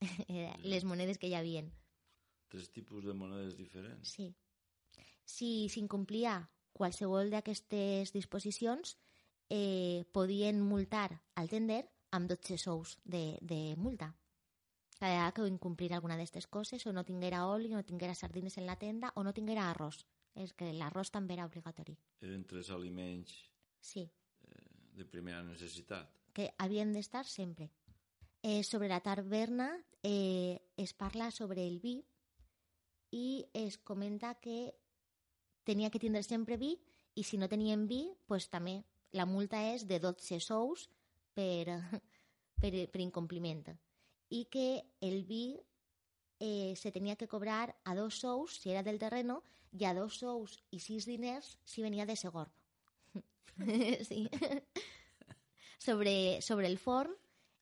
Era 0.28 0.54
les 0.62 0.84
monedes 0.84 1.18
que 1.18 1.26
hi 1.28 1.34
havien. 1.34 1.72
Tres 2.48 2.70
tipus 2.70 3.04
de 3.04 3.12
monedes 3.12 3.56
diferents. 3.56 4.08
Sí. 4.14 4.30
Si 5.24 5.68
s'incomplia 5.68 6.48
qualsevol 6.72 7.28
d'aquestes 7.30 8.12
disposicions, 8.14 8.96
eh, 9.50 10.04
podien 10.12 10.60
multar 10.60 11.22
al 11.34 11.48
tender 11.48 11.84
amb 12.10 12.28
12 12.30 12.58
sous 12.58 12.98
de, 13.04 13.38
de 13.42 13.74
multa. 13.76 14.14
Cada 14.98 15.12
vegada 15.12 15.32
que 15.32 15.46
incomplira 15.46 15.96
alguna 15.96 16.16
d'aquestes 16.16 16.46
coses, 16.48 16.84
o 16.86 16.92
no 16.92 17.04
tinguera 17.04 17.46
oli, 17.46 17.72
o 17.72 17.76
no 17.76 17.84
tinguera 17.84 18.14
sardines 18.14 18.56
en 18.58 18.66
la 18.66 18.76
tenda, 18.76 19.12
o 19.14 19.22
no 19.22 19.32
tinguera 19.32 19.68
arròs. 19.70 20.04
És 20.34 20.52
que 20.54 20.72
l'arròs 20.72 21.10
també 21.10 21.34
era 21.34 21.46
obligatori. 21.46 21.96
Eren 22.20 22.44
tres 22.46 22.70
aliments 22.70 23.32
Sí, 23.80 24.08
de 24.94 25.04
primera 25.04 25.42
necessitat. 25.42 26.08
que 26.32 26.52
havien 26.58 26.92
d'estar 26.92 27.24
sempre. 27.26 27.70
Eh, 28.42 28.62
sobre 28.62 28.88
la 28.88 29.00
taverna 29.00 29.70
eh, 30.02 30.58
es 30.76 30.92
parla 30.94 31.30
sobre 31.30 31.66
el 31.66 31.78
vi 31.80 32.04
i 33.10 33.46
es 33.54 33.78
comenta 33.78 34.34
que 34.40 34.74
tenia 35.64 35.90
que 35.90 35.98
tindre 35.98 36.22
sempre 36.22 36.56
vi 36.56 36.76
i 37.14 37.24
si 37.24 37.38
no 37.38 37.48
tenien 37.48 37.86
vi, 37.88 38.12
pues 38.26 38.48
també 38.50 38.84
la 39.12 39.26
multa 39.26 39.60
és 39.72 39.86
de 39.88 39.98
12 40.02 40.40
sous 40.44 40.88
per, 41.34 41.78
per, 42.60 42.72
per 42.92 43.00
incompliment. 43.00 43.64
I 44.30 44.44
que 44.52 44.68
el 45.00 45.22
vi 45.24 45.56
eh, 46.38 46.74
se 46.76 46.92
tenia 46.92 47.16
que 47.16 47.28
cobrar 47.28 47.76
a 47.84 47.94
dos 47.94 48.20
sous 48.20 48.60
si 48.60 48.70
era 48.70 48.82
del 48.82 48.98
terreno 48.98 49.42
i 49.72 49.84
a 49.84 49.94
dos 49.94 50.20
sous 50.20 50.58
i 50.70 50.80
sis 50.80 51.06
diners 51.08 51.56
si 51.64 51.82
venia 51.82 52.06
de 52.06 52.16
Segorb. 52.16 52.52
sí. 54.08 54.28
sobre, 55.78 56.42
sobre 56.42 56.66
el 56.66 56.78
forn 56.78 57.14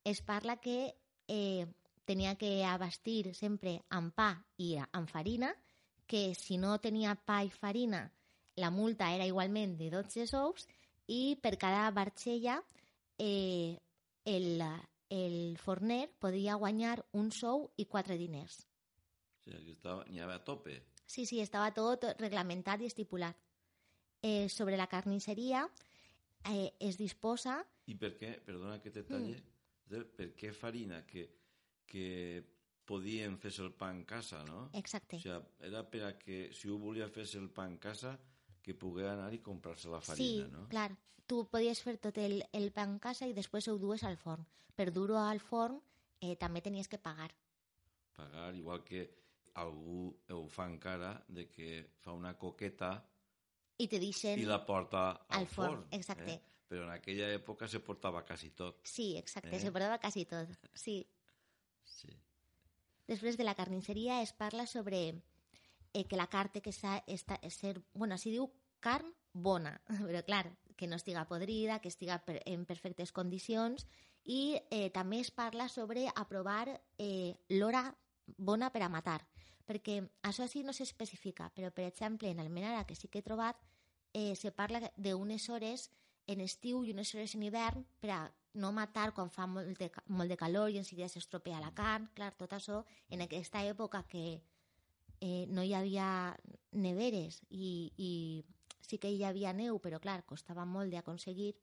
es 0.05 0.23
parla 0.23 0.59
que 0.59 0.97
eh, 1.29 1.67
tenia 2.05 2.37
que 2.37 2.65
abastir 2.65 3.35
sempre 3.35 3.81
amb 3.91 4.15
pa 4.15 4.31
i 4.59 4.77
amb 4.79 5.11
farina, 5.11 5.55
que 6.07 6.35
si 6.39 6.59
no 6.59 6.79
tenia 6.79 7.17
pa 7.17 7.43
i 7.43 7.51
farina 7.51 8.07
la 8.57 8.71
multa 8.71 9.11
era 9.13 9.27
igualment 9.27 9.77
de 9.77 9.91
12 9.91 10.27
sous 10.31 10.69
i 11.13 11.37
per 11.43 11.57
cada 11.61 11.91
barxella 11.95 12.59
eh, 13.19 13.79
el, 14.25 14.63
el 15.09 15.57
forner 15.63 16.09
podia 16.19 16.57
guanyar 16.61 16.99
un 17.13 17.31
sou 17.33 17.71
i 17.77 17.87
quatre 17.87 18.19
diners. 18.19 18.65
O 19.47 19.51
sigui, 19.51 19.77
estava, 19.77 20.05
n'hi 20.11 20.21
havia 20.21 20.41
a 20.41 20.45
tope. 20.45 20.81
Sí, 21.07 21.25
sí, 21.27 21.39
estava 21.41 21.71
tot 21.75 22.09
reglamentat 22.19 22.83
i 22.83 22.91
estipulat. 22.91 23.39
Eh, 24.27 24.49
sobre 24.51 24.77
la 24.77 24.89
carnisseria 24.91 25.63
eh, 26.51 26.73
es 26.81 26.99
disposa... 26.99 27.61
I 27.87 27.95
per 27.95 28.17
què, 28.19 28.33
perdona 28.43 28.81
que 28.83 28.91
te 28.91 29.05
talle, 29.07 29.37
mm. 29.39 30.07
per 30.19 30.33
què 30.35 30.51
farina? 30.51 31.05
Que, 31.07 31.29
que 31.87 32.07
podien 32.87 33.37
fer-se 33.39 33.63
el 33.63 33.71
pa 33.79 33.93
en 33.95 34.03
casa, 34.09 34.43
no? 34.49 34.65
Exacte. 34.75 35.21
O 35.21 35.23
sigui, 35.23 35.39
era 35.69 35.85
per 35.91 36.03
a 36.09 36.13
que 36.19 36.49
si 36.57 36.73
un 36.73 36.83
volia 36.83 37.07
fer-se 37.13 37.39
el 37.39 37.53
pa 37.55 37.69
en 37.71 37.79
casa, 37.83 38.17
que 38.67 38.75
pogués 38.75 39.07
anar 39.13 39.31
i 39.35 39.39
comprar-se 39.45 39.91
la 39.93 40.01
farina, 40.03 40.47
sí, 40.47 40.53
no? 40.53 40.67
clar. 40.73 40.91
Tu 41.27 41.41
podies 41.51 41.81
fer 41.83 41.97
tot 42.03 42.19
el, 42.23 42.41
el 42.55 42.69
pa 42.75 42.85
en 42.87 42.99
casa 43.03 43.27
i 43.27 43.33
després 43.35 43.67
ho 43.71 43.77
dues 43.83 44.05
al 44.07 44.19
forn. 44.19 44.45
Per 44.77 44.91
dur-ho 44.95 45.17
al 45.19 45.41
forn 45.43 45.79
eh, 46.21 46.37
també 46.39 46.63
tenies 46.63 46.87
que 46.91 46.99
pagar. 47.03 47.33
Pagar, 48.15 48.53
igual 48.55 48.85
que 48.87 49.03
algú 49.59 50.13
ho 50.31 50.43
fa 50.53 50.67
encara, 50.71 51.17
de 51.29 51.49
que 51.51 51.71
fa 52.03 52.13
una 52.15 52.37
coqueta 52.39 52.93
I 53.79 53.89
te 53.89 53.99
deixen... 54.01 54.39
i 54.39 54.47
la 54.49 54.61
porta 54.65 55.09
al, 55.27 55.41
al 55.41 55.49
forn, 55.51 55.87
exacte. 55.91 56.37
Eh? 56.37 56.43
Però 56.67 56.87
en 56.87 56.93
aquella 56.95 57.29
època 57.35 57.69
se 57.71 57.81
portava 57.81 58.25
quasi 58.27 58.51
tot. 58.51 58.81
Sí, 58.87 59.17
exacte, 59.17 59.55
Eh? 59.57 59.61
se 59.61 59.71
portava 59.73 59.99
quasi 60.03 60.25
tot. 60.27 60.51
Sí. 60.75 61.01
Sí. 61.87 62.11
Després 63.07 63.37
de 63.39 63.45
la 63.47 63.55
carnisseria 63.55 64.21
es 64.23 64.33
parla 64.35 64.67
sobre 64.67 65.23
eh, 65.97 66.05
que 66.05 66.19
la 66.21 66.29
carn 66.29 66.53
té 66.53 66.61
que 66.61 66.75
sa, 66.77 67.01
esta, 67.07 67.39
ser... 67.49 67.81
Bueno, 67.95 68.19
s'hi 68.21 68.35
diu 68.35 68.51
carn 68.85 69.09
bona, 69.33 69.73
però 70.05 70.23
clar, 70.27 70.45
que 70.77 70.87
no 70.87 70.99
estiga 71.01 71.25
podrida, 71.29 71.81
que 71.81 71.89
estiga 71.89 72.21
per, 72.27 72.43
en 72.45 72.67
perfectes 72.69 73.13
condicions. 73.17 73.87
I 74.27 74.59
eh, 74.75 74.91
també 74.93 75.23
es 75.23 75.31
parla 75.31 75.71
sobre 75.73 76.09
aprovar 76.15 76.69
eh, 76.99 77.39
l'hora 77.49 77.89
bona 78.37 78.69
per 78.75 78.83
a 78.83 78.91
matar, 78.93 79.23
perquè 79.67 80.01
això 80.27 80.49
sí 80.51 80.65
no 80.67 80.75
s'especifica, 80.75 81.49
però 81.55 81.71
per 81.73 81.87
exemple 81.87 82.29
en 82.29 82.43
Almenara, 82.43 82.85
que 82.87 82.99
sí 82.99 83.09
que 83.09 83.23
he 83.23 83.27
trobat, 83.27 83.57
eh, 84.13 84.35
se 84.35 84.51
parla 84.53 84.83
d'unes 84.97 85.49
hores 85.49 85.91
en 86.27 86.43
estiu 86.43 86.83
i 86.85 86.91
unes 86.93 87.15
hores 87.15 87.37
en 87.39 87.47
hivern 87.47 87.87
per 88.03 88.11
a 88.11 88.21
no 88.59 88.73
matar 88.73 89.13
quan 89.15 89.31
fa 89.31 89.47
molt 89.47 89.79
de, 89.79 89.91
molt 90.09 90.33
de 90.33 90.39
calor 90.41 90.73
i 90.73 90.81
en 90.81 90.85
seguida 90.85 91.09
s'estropea 91.09 91.63
la 91.63 91.73
carn, 91.77 92.11
clar, 92.19 92.33
tot 92.35 92.53
això 92.57 92.83
en 93.09 93.23
aquesta 93.23 93.63
època 93.63 94.03
que 94.11 94.41
eh, 95.21 95.47
no 95.49 95.63
hi 95.63 95.73
havia 95.75 96.37
neveres 96.73 97.41
i, 97.49 97.93
i 97.97 98.45
sí 98.81 98.99
que 98.99 99.11
hi 99.11 99.25
havia 99.25 99.53
neu, 99.53 99.81
però 99.83 100.01
clar, 100.03 100.23
costava 100.29 100.65
molt 100.65 100.93
d'aconseguir, 100.95 101.55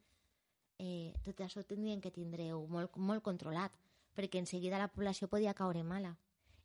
eh, 0.80 1.13
tot 1.24 1.39
això 1.42 1.63
tindrien 1.63 2.02
que 2.02 2.12
tindre-ho 2.12 2.66
molt, 2.68 2.98
molt 2.98 3.24
controlat, 3.24 3.74
perquè 4.13 4.42
en 4.42 4.50
seguida 4.50 4.82
la 4.82 4.92
població 4.92 5.30
podia 5.30 5.56
caure 5.58 5.84
mala. 5.84 6.16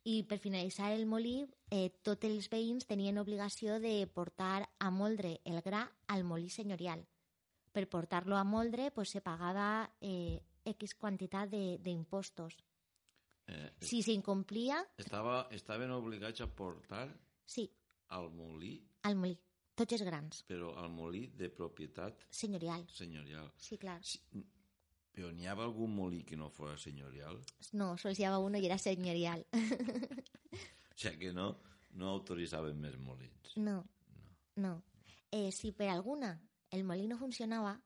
I 0.03 0.23
per 0.23 0.39
finalitzar 0.39 0.91
el 0.95 1.05
molí, 1.05 1.43
eh, 1.69 1.89
tots 2.03 2.25
els 2.25 2.49
veïns 2.49 2.87
tenien 2.87 3.19
obligació 3.19 3.79
de 3.79 4.07
portar 4.07 4.69
a 4.79 4.89
moldre 4.89 5.39
el 5.43 5.61
gra 5.61 5.89
al 6.07 6.23
molí 6.23 6.49
senyorial. 6.49 7.05
Per 7.71 7.85
portar-lo 7.89 8.37
a 8.37 8.43
moldre 8.43 8.91
pues, 8.91 9.09
se 9.09 9.21
pagava 9.21 9.91
eh, 10.01 10.39
X 10.65 10.95
quantitat 10.95 11.51
d'impostos. 11.83 12.55
Eh, 13.49 13.71
Si 13.81 14.01
s'incomplia, 14.05 14.77
estava, 15.01 15.47
estaven 15.55 15.89
obligats 15.95 16.41
a 16.41 16.47
portar 16.47 17.07
sí, 17.49 17.63
al 18.13 18.29
molí, 18.31 18.75
al 19.09 19.15
molí. 19.17 19.37
Tots 19.79 19.95
els 19.95 20.03
grans, 20.03 20.41
però 20.45 20.73
al 20.77 20.89
molí 20.91 21.27
de 21.39 21.47
propietat 21.49 22.25
senyorial. 22.29 22.83
senyorial. 22.93 23.47
Sí, 23.57 23.77
clar. 23.79 23.97
Sí, 24.03 24.19
però 25.15 25.31
n'hi 25.31 25.47
havia 25.47 25.63
algun 25.65 25.93
molí 25.95 26.23
que 26.27 26.35
no 26.37 26.49
fos 26.51 26.83
senyorial? 26.83 27.39
No, 27.79 27.93
sols 27.97 28.19
hi 28.19 28.25
havia 28.27 28.39
uno 28.43 28.59
i 28.59 28.67
era 28.67 28.77
senyorial. 28.77 29.45
O 29.53 30.99
sigui 30.99 31.17
que 31.29 31.33
no, 31.33 31.53
no 31.95 32.09
autoritzaven 32.11 32.75
més 32.79 32.97
molins. 32.99 33.53
No, 33.57 33.79
no. 34.59 34.73
Eh, 35.31 35.49
si 35.55 35.71
per 35.71 35.87
alguna 35.93 36.33
el 36.75 36.83
molí 36.83 37.07
no 37.07 37.17
funcionava, 37.17 37.77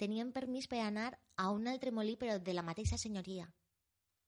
tenien 0.00 0.32
permís 0.32 0.66
per 0.66 0.80
anar 0.80 1.12
a 1.36 1.50
un 1.52 1.68
altre 1.68 1.92
molí 1.92 2.16
però 2.16 2.38
de 2.40 2.54
la 2.56 2.62
mateixa 2.64 2.96
senyoria, 2.98 3.44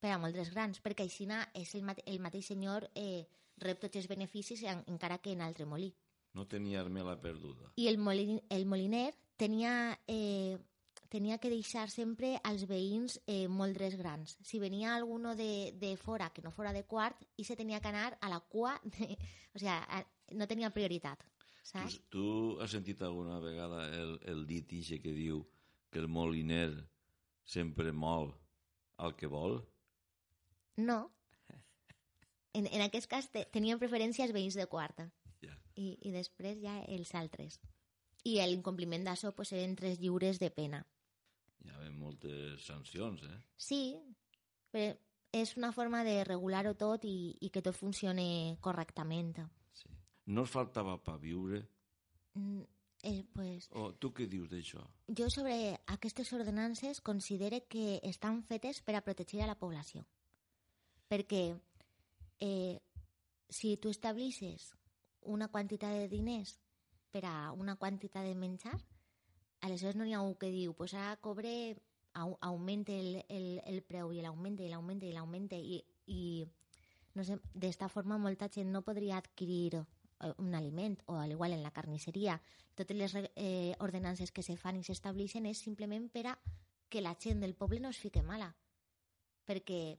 per 0.02 0.10
a 0.10 0.18
moldres 0.18 0.50
grans, 0.50 0.80
perquè 0.82 1.06
així 1.06 1.28
és 1.54 1.74
el, 1.78 1.84
mate 1.86 2.02
el 2.10 2.18
mateix 2.18 2.50
senyor 2.50 2.88
eh, 2.98 3.22
rep 3.62 3.80
tots 3.84 4.00
els 4.00 4.08
beneficis 4.10 4.64
en, 4.66 4.82
encara 4.90 5.20
que 5.22 5.32
en 5.32 5.40
altre 5.46 5.64
molí. 5.64 5.92
No 6.34 6.46
tenia 6.48 6.80
armela 6.80 7.14
perduda. 7.20 7.70
I 7.76 7.86
el, 7.88 7.98
molin, 7.98 8.40
el 8.50 8.66
moliner 8.66 9.12
tenia, 9.36 9.98
eh, 10.08 10.58
tenia 11.12 11.38
que 11.38 11.52
deixar 11.52 11.86
sempre 11.92 12.34
als 12.42 12.64
veïns 12.66 13.20
eh, 13.26 13.46
moldres 13.46 13.94
grans. 14.00 14.38
Si 14.42 14.58
venia 14.58 14.96
alguno 14.96 15.36
de, 15.36 15.72
de 15.78 15.94
fora 15.96 16.30
que 16.32 16.42
no 16.42 16.50
fora 16.50 16.72
de 16.72 16.82
quart, 16.88 17.22
i 17.36 17.44
se 17.44 17.56
tenia 17.56 17.80
que 17.80 17.92
anar 17.92 18.16
a 18.20 18.32
la 18.32 18.40
cua, 18.40 18.78
de, 18.96 19.12
o 19.52 19.60
sigui, 19.60 19.70
a, 19.70 20.02
no 20.32 20.48
tenia 20.48 20.72
prioritat. 20.74 21.22
Tu, 21.62 21.68
Saps? 21.68 21.98
tu 22.10 22.26
has 22.58 22.72
sentit 22.74 23.04
alguna 23.06 23.38
vegada 23.38 23.84
el, 23.94 24.16
el 24.26 24.46
dit 24.48 24.72
ixe 24.74 24.98
que 24.98 25.12
diu 25.14 25.44
que 25.92 26.00
el 26.02 26.08
moliner 26.10 26.72
sempre 27.46 27.92
mol 27.92 28.32
el 28.98 29.14
que 29.14 29.30
vol? 29.30 29.60
No. 30.76 31.10
En, 32.54 32.66
en 32.68 32.82
aquest 32.84 33.08
cas 33.08 33.30
te, 33.32 33.46
tenien 33.48 33.78
preferència 33.80 34.26
els 34.26 34.34
veïns 34.36 34.52
de 34.58 34.66
quarta 34.68 35.06
Ja. 35.40 35.54
i, 35.80 35.94
i 36.04 36.10
després 36.12 36.58
ja 36.60 36.74
els 36.84 37.14
altres. 37.16 37.56
I 38.28 38.34
l'incompliment 38.44 39.06
d'això 39.06 39.32
pues, 39.32 39.54
eren 39.56 39.72
tres 39.74 39.96
lliures 40.02 40.36
de 40.38 40.50
pena. 40.52 40.82
Hi 41.64 41.70
havia 41.72 41.94
moltes 41.96 42.66
sancions, 42.66 43.22
eh? 43.24 43.38
Sí, 43.56 43.96
però 44.70 44.92
és 45.32 45.56
una 45.56 45.72
forma 45.72 46.04
de 46.04 46.18
regular-ho 46.28 46.74
tot 46.76 47.06
i, 47.08 47.32
i 47.40 47.48
que 47.48 47.62
tot 47.64 47.74
funcione 47.78 48.58
correctament. 48.60 49.32
Sí. 49.72 49.88
No 50.28 50.44
us 50.44 50.52
faltava 50.52 50.98
pa 51.02 51.16
viure? 51.16 51.64
Mm, 52.36 52.60
eh, 53.08 53.24
pues, 53.32 53.70
O 53.72 53.94
tu 53.96 54.12
què 54.12 54.28
dius 54.28 54.50
d'això? 54.52 54.84
jo 55.08 55.30
sobre 55.32 55.78
aquestes 55.86 56.32
ordenances 56.36 57.00
considere 57.00 57.64
que 57.64 57.98
estan 58.04 58.42
fetes 58.44 58.82
per 58.82 58.94
a 59.00 59.00
protegir 59.08 59.40
a 59.40 59.46
la 59.48 59.56
població. 59.58 60.04
Perquè 61.12 61.42
eh, 62.40 62.80
si 63.52 63.76
tu 63.76 63.90
establisses 63.92 64.70
una 65.28 65.50
quantitat 65.52 65.92
de 65.92 66.08
diners 66.08 66.56
per 67.12 67.26
a 67.28 67.52
una 67.52 67.76
quantitat 67.76 68.24
de 68.24 68.34
menjar, 68.34 68.78
aleshores 69.60 69.98
no 69.98 70.06
n'hi 70.08 70.16
ha 70.16 70.22
un 70.24 70.32
que 70.40 70.48
diu 70.54 70.72
pues 70.72 70.94
ara 70.96 71.18
cobre, 71.20 71.76
au, 72.14 72.38
augmente 72.40 72.98
el, 72.98 73.24
el, 73.28 73.60
el 73.68 73.82
preu 73.84 74.12
i 74.12 74.22
l'augmente 74.24 74.64
i 74.64 74.70
l'augmente 74.72 75.06
i 75.06 75.12
l'augmente 75.12 75.58
i, 75.60 75.82
i 76.06 76.22
no 77.14 77.24
sé, 77.28 77.36
d'esta 77.52 77.90
forma 77.92 78.18
molta 78.18 78.48
gent 78.48 78.72
no 78.72 78.82
podria 78.82 79.18
adquirir 79.20 79.76
eh, 79.76 80.32
un 80.38 80.54
aliment, 80.54 80.96
o 81.06 81.18
al 81.20 81.32
igual 81.36 81.52
en 81.52 81.62
la 81.62 81.72
carnisseria, 81.76 82.40
totes 82.74 82.96
les 82.96 83.14
eh, 83.36 83.74
ordenances 83.80 84.32
que 84.32 84.42
se 84.42 84.56
fan 84.56 84.80
i 84.80 84.86
s'estableixen 84.86 85.46
és 85.46 85.60
simplement 85.60 86.08
per 86.08 86.26
a 86.32 86.38
que 86.88 87.04
la 87.04 87.14
gent 87.20 87.40
del 87.44 87.54
poble 87.54 87.80
no 87.80 87.92
es 87.92 88.00
fique 88.00 88.24
mala. 88.24 88.54
Perquè 89.44 89.98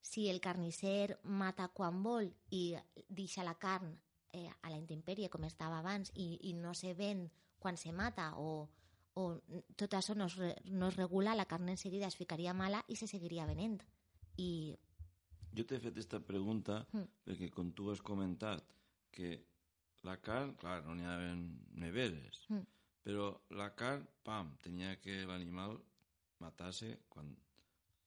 si 0.00 0.28
el 0.28 0.40
carnisser 0.40 1.18
mata 1.24 1.68
quan 1.68 2.02
vol 2.02 2.30
i 2.50 2.74
deixa 3.08 3.44
la 3.44 3.56
carn 3.60 3.92
eh, 4.32 4.48
a 4.62 4.70
la 4.70 4.78
intempèrie 4.78 5.28
com 5.28 5.44
estava 5.44 5.80
abans 5.80 6.12
i, 6.14 6.38
i 6.50 6.54
no 6.56 6.74
se 6.74 6.94
ven 6.94 7.28
quan 7.60 7.76
se 7.76 7.92
mata 7.92 8.32
o, 8.40 8.68
o 9.14 9.24
tot 9.76 9.94
això 9.94 10.16
no 10.16 10.30
es, 10.30 10.38
no 10.70 10.88
es 10.88 10.96
regula, 10.96 11.36
la 11.36 11.48
carn 11.50 11.68
en 11.68 11.80
seguida 11.80 12.08
es 12.08 12.16
ficaria 12.16 12.54
mala 12.54 12.82
i 12.88 12.96
se 12.96 13.08
seguiria 13.10 13.46
venent. 13.46 13.80
I... 14.40 14.76
Jo 15.52 15.66
t'he 15.66 15.80
fet 15.82 15.92
aquesta 15.92 16.20
pregunta 16.24 16.84
mm. 16.92 17.06
perquè, 17.26 17.50
com 17.52 17.72
tu 17.76 17.90
has 17.90 18.00
comentat, 18.00 18.64
que 19.10 19.34
la 20.06 20.16
carn, 20.22 20.54
clar, 20.56 20.80
no 20.86 20.94
n'hi 20.96 21.08
havia 21.10 21.34
neveres, 21.82 22.44
mm. 22.48 22.66
però 23.04 23.30
la 23.58 23.72
carn, 23.76 24.06
pam, 24.24 24.54
tenia 24.64 24.94
que 25.02 25.20
l'animal 25.28 25.76
matar-se 26.40 26.94
quan 27.12 27.34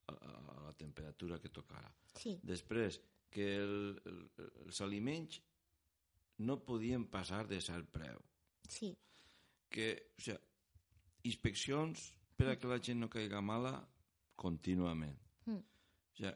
a, 0.08 0.13
a 0.13 0.62
la 0.68 0.74
temperatura 0.78 1.39
que 1.39 1.52
tocara. 1.54 1.92
Sí. 2.20 2.36
Després, 2.44 3.00
que 3.34 3.48
el, 3.58 3.76
el, 4.06 4.20
els 4.66 4.82
aliments 4.86 5.39
no 6.46 6.60
podien 6.66 7.08
passar 7.10 7.44
de 7.50 7.60
cert 7.62 7.89
preu. 7.94 8.22
Sí. 8.70 8.94
Que, 9.74 9.89
o 10.18 10.22
sigui, 10.22 10.39
inspeccions 11.30 12.10
per 12.38 12.52
a 12.52 12.58
que 12.60 12.70
la 12.70 12.82
gent 12.84 13.00
no 13.02 13.10
caiga 13.10 13.42
mala 13.42 13.74
contínuament. 14.39 15.16
Mm. 15.48 15.62
O 15.62 16.18
sigui, 16.20 16.34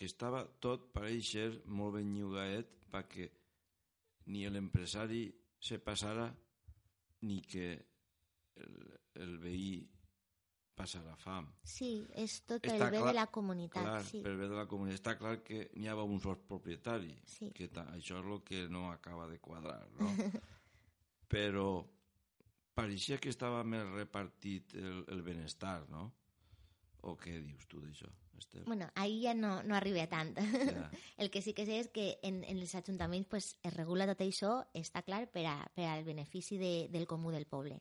que 0.00 0.08
estava 0.08 0.46
tot, 0.64 0.88
pareix 0.94 1.34
ser, 1.34 1.48
molt 1.68 1.98
ben 1.98 2.14
lliugaet 2.14 2.70
perquè 2.90 3.28
ni 4.32 4.46
l'empresari 4.48 5.26
se 5.60 5.76
passara 5.84 6.30
ni 7.28 7.40
que 7.44 7.66
el, 8.64 8.78
el 9.20 9.34
veí 9.42 9.74
passarà 10.80 11.14
fam. 11.20 11.46
Sí, 11.62 11.90
és 12.18 12.40
tot 12.48 12.64
Està 12.64 12.76
el 12.76 12.84
bé 12.94 12.98
clar, 12.98 13.12
de 13.12 13.16
la 13.18 13.26
comunitat. 13.32 13.86
Clar, 13.86 14.02
sí. 14.08 14.22
per 14.24 14.34
bé 14.38 14.48
de 14.50 14.58
la 14.58 14.66
comunitat. 14.70 15.00
Està 15.00 15.16
clar 15.20 15.36
que 15.46 15.62
n'hi 15.76 15.90
havia 15.92 16.08
un 16.08 16.20
sol 16.24 16.38
propietari, 16.48 17.14
sí. 17.28 17.52
que 17.56 17.70
això 17.84 18.20
és 18.20 18.30
el 18.34 18.42
que 18.46 18.66
no 18.72 18.88
acaba 18.90 19.28
de 19.30 19.38
quadrar, 19.42 19.82
no? 19.98 20.10
Però 21.30 21.66
pareixia 22.74 23.20
que 23.20 23.30
estava 23.32 23.62
més 23.64 23.86
repartit 23.92 24.74
el, 24.78 25.04
el 25.12 25.22
benestar, 25.26 25.84
no? 25.92 26.08
O 27.08 27.14
què 27.16 27.38
dius 27.40 27.64
tu 27.68 27.80
d'això, 27.80 28.08
Esther? 28.36 28.64
Bueno, 28.66 28.90
ahir 28.94 29.22
ja 29.22 29.34
no, 29.34 29.62
no 29.64 29.76
arriba 29.76 30.06
tant. 30.10 30.34
Ja. 30.36 30.88
El 31.22 31.30
que 31.32 31.40
sí 31.40 31.54
que 31.56 31.64
sé 31.68 31.78
és 31.80 31.88
que 31.88 32.18
en, 32.26 32.42
en 32.44 32.60
els 32.60 32.74
ajuntaments 32.76 33.28
pues, 33.30 33.54
es 33.64 33.72
regula 33.72 34.08
tot 34.10 34.20
això, 34.24 34.52
està 34.76 35.00
clar, 35.06 35.22
per, 35.32 35.46
a, 35.48 35.56
per 35.76 35.88
al 35.88 36.04
benefici 36.04 36.60
de, 36.60 36.74
del 36.92 37.08
comú 37.08 37.32
del 37.32 37.48
poble. 37.48 37.80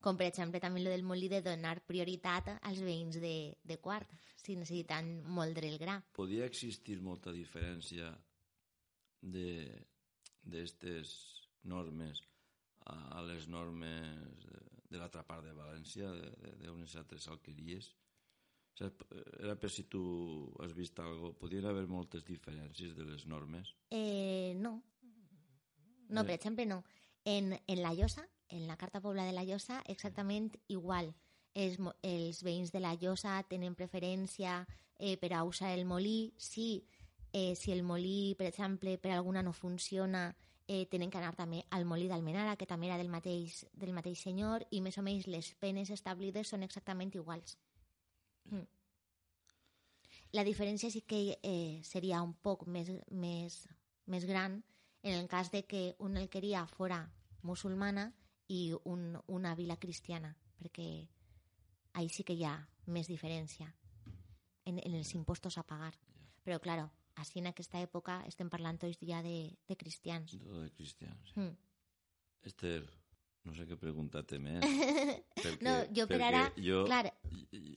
Com, 0.00 0.16
per 0.16 0.26
exemple, 0.30 0.60
també 0.62 0.80
lo 0.80 0.90
del 0.92 1.04
molí 1.04 1.28
de 1.28 1.42
donar 1.44 1.82
prioritat 1.84 2.48
als 2.56 2.80
veïns 2.80 3.20
de, 3.20 3.52
de 3.60 3.76
quart, 3.84 4.08
si 4.40 4.56
necessiten 4.56 5.22
moldre 5.28 5.68
el 5.68 5.78
gra. 5.80 6.00
Podia 6.16 6.46
existir 6.48 7.00
molta 7.04 7.32
diferència 7.36 8.08
d'aquestes 9.20 11.06
normes 11.68 12.24
a, 12.88 13.20
les 13.28 13.46
normes 13.52 14.46
de, 14.46 14.60
de 14.90 14.98
l'altra 14.98 15.22
part 15.26 15.44
de 15.44 15.52
València, 15.52 16.08
d'unes 16.62 16.96
altres 16.96 17.28
alqueries. 17.28 17.92
Era 18.80 19.56
per 19.60 19.68
si 19.68 19.84
tu 19.92 20.00
has 20.64 20.72
vist 20.72 20.98
alguna 20.98 21.20
cosa. 21.26 21.38
Podien 21.42 21.66
haver 21.68 21.86
moltes 21.90 22.24
diferències 22.24 22.96
de 22.96 23.04
les 23.04 23.26
normes? 23.28 23.74
Eh, 23.92 24.54
no. 24.56 24.78
No, 26.08 26.24
per 26.24 26.34
exemple, 26.38 26.64
no. 26.66 26.82
En, 27.28 27.52
en 27.60 27.82
la 27.84 27.92
Llosa, 27.94 28.24
en 28.50 28.66
la 28.66 28.76
Carta 28.76 29.00
Pobla 29.00 29.24
de 29.24 29.32
la 29.32 29.44
Llosa, 29.44 29.82
exactament 29.86 30.52
igual. 30.68 31.14
Els, 31.54 31.78
els 32.02 32.42
veïns 32.46 32.70
de 32.70 32.80
la 32.82 32.94
Llosa 32.94 33.40
tenen 33.50 33.74
preferència 33.74 34.60
eh, 34.98 35.16
per 35.16 35.32
a 35.34 35.44
usar 35.44 35.72
el 35.74 35.84
molí. 35.84 36.32
Sí, 36.36 36.84
eh, 37.32 37.54
si 37.56 37.72
el 37.72 37.82
molí, 37.82 38.34
per 38.38 38.46
exemple, 38.46 38.98
per 38.98 39.12
alguna 39.14 39.42
no 39.42 39.52
funciona, 39.52 40.34
eh, 40.68 40.86
tenen 40.86 41.10
que 41.10 41.18
anar 41.18 41.34
també 41.34 41.64
al 41.70 41.84
molí 41.84 42.06
d'Almenara, 42.06 42.56
que 42.56 42.66
també 42.66 42.86
era 42.86 42.98
del 42.98 43.10
mateix, 43.10 43.64
del 43.72 43.94
mateix 43.96 44.20
senyor, 44.22 44.66
i 44.70 44.80
més 44.80 44.98
o 44.98 45.02
menys 45.02 45.26
les 45.26 45.54
penes 45.58 45.90
establides 45.90 46.52
són 46.52 46.62
exactament 46.62 47.10
iguals. 47.14 47.56
Mm. 48.50 48.66
La 50.38 50.44
diferència 50.46 50.90
sí 50.94 51.00
que 51.02 51.40
eh, 51.42 51.80
seria 51.82 52.22
un 52.22 52.36
poc 52.38 52.68
més, 52.70 52.92
més, 53.10 53.64
més 54.06 54.26
gran 54.26 54.60
en 55.02 55.16
el 55.16 55.26
cas 55.26 55.50
de 55.50 55.64
que 55.66 55.96
una 55.98 56.20
alqueria 56.20 56.66
fora 56.70 57.00
musulmana 57.42 58.12
i 58.50 58.74
un, 58.90 59.14
una 59.30 59.54
vila 59.54 59.78
cristiana, 59.78 60.32
perquè 60.58 60.86
ahí 61.94 62.08
sí 62.10 62.24
que 62.26 62.34
hi 62.34 62.44
ha 62.44 62.56
més 62.90 63.08
diferència 63.10 63.68
en, 64.66 64.78
en 64.78 64.94
els 64.98 65.14
impostos 65.14 65.58
a 65.58 65.66
pagar. 65.66 65.92
Però, 66.44 66.58
claro, 66.62 66.88
així 67.20 67.40
en 67.40 67.50
aquesta 67.50 67.80
època 67.82 68.20
estem 68.28 68.50
parlant 68.50 68.80
tots 68.80 68.98
ja 69.06 69.20
de, 69.22 69.52
de 69.68 69.76
cristians. 69.78 70.34
De 70.40 70.70
cristians. 70.76 71.34
Mm. 71.36 71.54
Esther, 72.50 72.80
no 73.46 73.54
sé 73.56 73.66
què 73.68 73.78
preguntar-te 73.78 74.40
més. 74.42 74.64
perquè, 75.36 75.60
no, 75.66 75.76
jo 75.96 76.06
per 76.10 76.20
ara, 76.26 76.46
jo... 76.58 76.84
clar, 76.88 77.04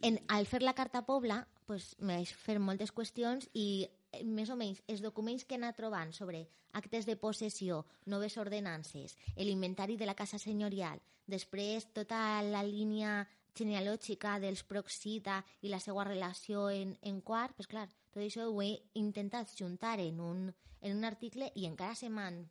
en, 0.08 0.22
al 0.34 0.48
fer 0.50 0.64
la 0.64 0.76
carta 0.78 1.04
pobla, 1.06 1.44
pues, 1.68 1.94
me 2.00 2.18
vaig 2.18 2.34
fer 2.46 2.58
moltes 2.64 2.94
qüestions 2.96 3.50
i 3.54 3.86
més 4.26 4.49
o 4.49 4.58
menys 4.60 4.82
els 4.88 5.02
documents 5.02 5.45
que 5.45 5.56
he 5.56 5.62
anat 5.62 5.78
trobant 5.80 6.13
sobre 6.13 6.45
actes 6.73 7.06
de 7.06 7.15
possessió, 7.17 7.84
noves 8.06 8.38
ordenances, 8.38 9.17
l'inventari 9.38 9.97
de 9.97 10.08
la 10.10 10.17
casa 10.17 10.39
senyorial, 10.41 11.02
després 11.28 11.88
tota 11.93 12.41
la 12.43 12.63
línia 12.65 13.23
genealògica 13.58 14.39
dels 14.41 14.63
Proxita 14.65 15.43
i 15.62 15.69
la 15.69 15.80
seva 15.80 16.06
relació 16.08 16.69
en, 16.73 16.95
en 17.02 17.21
quart, 17.21 17.54
pues 17.56 17.69
clar, 17.69 17.88
tot 18.13 18.23
això 18.23 18.49
ho 18.49 18.62
he 18.62 18.73
intentat 18.99 19.54
juntar 19.58 19.99
en 20.02 20.19
un, 20.21 20.43
en 20.82 20.97
un 20.97 21.06
article 21.06 21.52
i 21.56 21.67
encara 21.69 21.95
se 21.95 22.10
m'han 22.10 22.43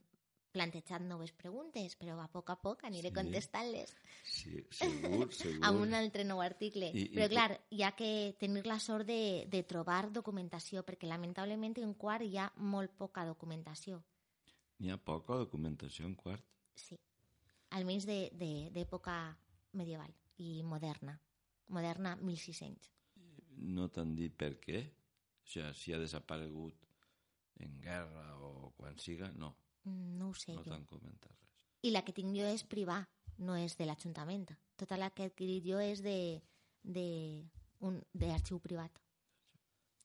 plantejat 0.52 1.02
noves 1.04 1.32
preguntes, 1.32 1.96
però 2.00 2.18
a 2.20 2.28
poc 2.30 2.52
a 2.52 2.58
poc 2.60 2.84
aniré 2.88 3.10
sí. 3.10 3.16
contestant-les. 3.16 3.94
Sí, 4.22 4.62
segur, 4.78 5.28
segur. 5.34 5.58
amb 5.68 5.82
un 5.82 5.96
altre 5.98 6.26
nou 6.28 6.42
article. 6.44 6.92
I, 6.92 7.08
però, 7.14 7.26
i... 7.26 7.32
clar, 7.32 7.48
hi 7.72 7.84
ha 7.86 7.92
que 7.98 8.10
tenir 8.40 8.64
la 8.68 8.78
sort 8.82 9.08
de, 9.08 9.48
de 9.50 9.62
trobar 9.68 10.04
documentació, 10.12 10.84
perquè 10.86 11.08
lamentablement 11.10 11.78
en 11.82 11.94
quart 11.98 12.26
hi 12.28 12.38
ha 12.38 12.50
molt 12.56 12.94
poca 12.98 13.26
documentació. 13.28 14.02
N'hi 14.82 14.92
ha 14.92 14.98
poca 14.98 15.38
documentació 15.40 16.08
en 16.08 16.16
quart? 16.18 16.44
Sí, 16.74 16.96
almenys 17.76 18.06
d'època 18.08 19.16
medieval 19.78 20.12
i 20.42 20.62
moderna. 20.66 21.16
Moderna 21.72 22.16
1600. 22.20 22.90
No 23.72 23.88
t'han 23.92 24.16
dit 24.18 24.34
per 24.36 24.56
què? 24.60 24.82
O 25.42 25.48
sigui, 25.48 25.72
si 25.78 25.92
ha 25.92 26.00
desaparegut 26.00 26.82
en 27.62 27.78
guerra 27.80 28.26
o 28.42 28.72
quan 28.76 28.98
siga, 28.98 29.30
no. 29.38 29.52
Mm, 29.84 30.18
no 30.18 30.30
ho 30.30 30.38
sé 30.38 30.54
no 30.56 30.64
t'han 30.66 30.86
comentat 30.90 31.32
res. 31.34 31.52
I 31.82 31.90
la 31.90 32.04
que 32.06 32.14
tinc 32.14 32.34
jo 32.36 32.46
és 32.46 32.62
privà, 32.62 33.00
no 33.42 33.56
és 33.58 33.74
de 33.78 33.86
l'Ajuntament. 33.88 34.46
Tota 34.78 34.98
la 35.00 35.10
que 35.10 35.24
he 35.24 35.30
adquirit 35.32 35.66
jo 35.66 35.80
és 35.82 36.02
de, 36.04 36.16
de, 36.82 37.06
un, 37.82 37.98
de 38.14 38.30
arxiu 38.34 38.60
privat. 38.62 39.00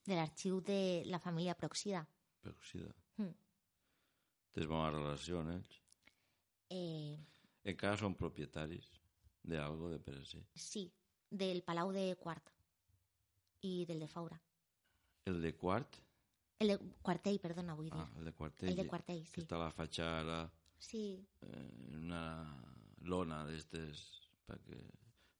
De 0.08 0.16
l'arxiu 0.16 0.62
de 0.62 1.04
la 1.12 1.20
família 1.20 1.56
Proxida. 1.56 2.06
Proxida. 2.42 2.94
Mm. 3.18 3.34
Tens 4.56 4.70
bona 4.72 4.90
relació 4.96 5.42
amb 5.44 5.54
ells? 5.58 5.82
Eh... 6.74 7.18
Encara 7.68 8.00
són 8.00 8.16
propietaris 8.16 8.88
d'algo 9.44 9.92
de 9.92 10.00
Peresí? 10.00 10.40
Sí, 10.56 10.88
del 11.30 11.62
Palau 11.68 11.92
de 11.92 12.10
Quart 12.20 12.54
i 13.68 13.86
del 13.86 14.00
de 14.00 14.08
Faura. 14.08 14.40
El 15.28 15.42
de 15.44 15.52
Quart? 15.60 16.00
El 16.60 16.74
de 16.74 16.78
Quartell, 17.06 17.38
perdona, 17.42 17.76
vull 17.78 17.92
dir. 17.92 18.00
Ah, 18.00 18.08
el 18.18 18.30
de 18.30 18.34
Quartell. 18.34 18.72
El 18.72 18.80
de 18.80 18.88
Quartell, 18.90 19.24
sí. 19.28 19.34
Que 19.36 19.44
està 19.46 19.58
a 19.60 19.66
la 19.66 19.74
fatxada. 19.76 20.40
Sí. 20.82 21.04
Eh, 21.46 21.66
una 22.00 22.24
lona 23.06 23.44
d'estes 23.46 24.02
perquè 24.48 24.80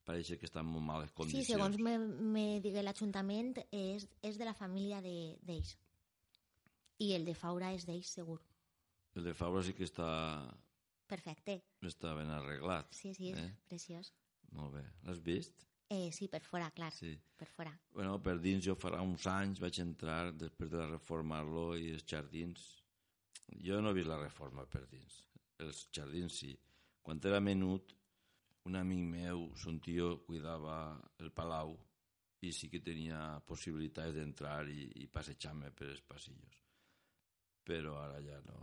pareix 0.08 0.30
que 0.40 0.48
està 0.48 0.62
en 0.64 0.70
molt 0.70 0.86
males 0.86 1.12
condicions. 1.16 1.46
Sí, 1.46 1.52
segons 1.52 1.76
me, 1.84 1.96
me 1.98 2.46
digué 2.64 2.84
l'Ajuntament, 2.84 3.52
és, 3.74 4.06
és 4.24 4.38
de 4.40 4.46
la 4.48 4.54
família 4.56 5.02
d'ells. 5.04 5.74
I 7.04 7.12
el 7.18 7.26
de 7.28 7.34
Faura 7.38 7.72
és 7.76 7.84
d'ells, 7.86 8.14
segur. 8.20 8.38
El 9.18 9.28
de 9.28 9.34
Faura 9.36 9.62
sí 9.66 9.74
que 9.76 9.86
està... 9.86 10.08
Perfecte. 11.08 11.58
Està 11.88 12.12
ben 12.16 12.30
arreglat. 12.32 12.90
Sí, 12.94 13.14
sí, 13.16 13.32
és 13.32 13.40
eh? 13.40 13.50
preciós. 13.68 14.12
Molt 14.56 14.74
bé. 14.76 14.84
L'has 15.06 15.22
vist? 15.24 15.67
Eh, 15.90 16.10
sí, 16.12 16.28
per 16.28 16.42
fora, 16.44 16.70
clar. 16.70 16.92
Sí. 16.92 17.14
Per 17.36 17.48
fora. 17.48 17.72
Bueno, 17.94 18.18
per 18.20 18.36
dins 18.44 18.64
jo 18.66 18.74
farà 18.76 19.00
uns 19.00 19.24
anys 19.30 19.60
vaig 19.62 19.78
entrar 19.80 20.32
després 20.36 20.70
de 20.70 20.84
reformar-lo 20.90 21.70
i 21.80 21.92
els 21.94 22.04
jardins... 22.04 22.66
Jo 23.64 23.78
no 23.80 23.90
he 23.90 23.96
vist 23.96 24.10
la 24.10 24.18
reforma 24.20 24.66
per 24.68 24.82
dins. 24.90 25.22
Els 25.64 25.86
jardins 25.96 26.34
sí. 26.42 26.50
Quan 27.02 27.20
era 27.24 27.40
menut, 27.40 27.94
un 28.68 28.76
amic 28.76 29.00
meu, 29.08 29.46
son 29.56 29.78
tio, 29.80 30.18
cuidava 30.26 30.74
el 31.24 31.30
palau 31.32 31.72
i 32.44 32.52
sí 32.52 32.68
que 32.68 32.82
tenia 32.84 33.40
possibilitats 33.48 34.12
d'entrar 34.14 34.68
i, 34.68 34.84
i 35.00 35.08
passejar-me 35.08 35.72
per 35.72 35.88
els 35.94 36.04
passillos. 36.04 36.60
Però 37.64 37.96
ara 38.02 38.20
ja 38.20 38.42
no... 38.44 38.58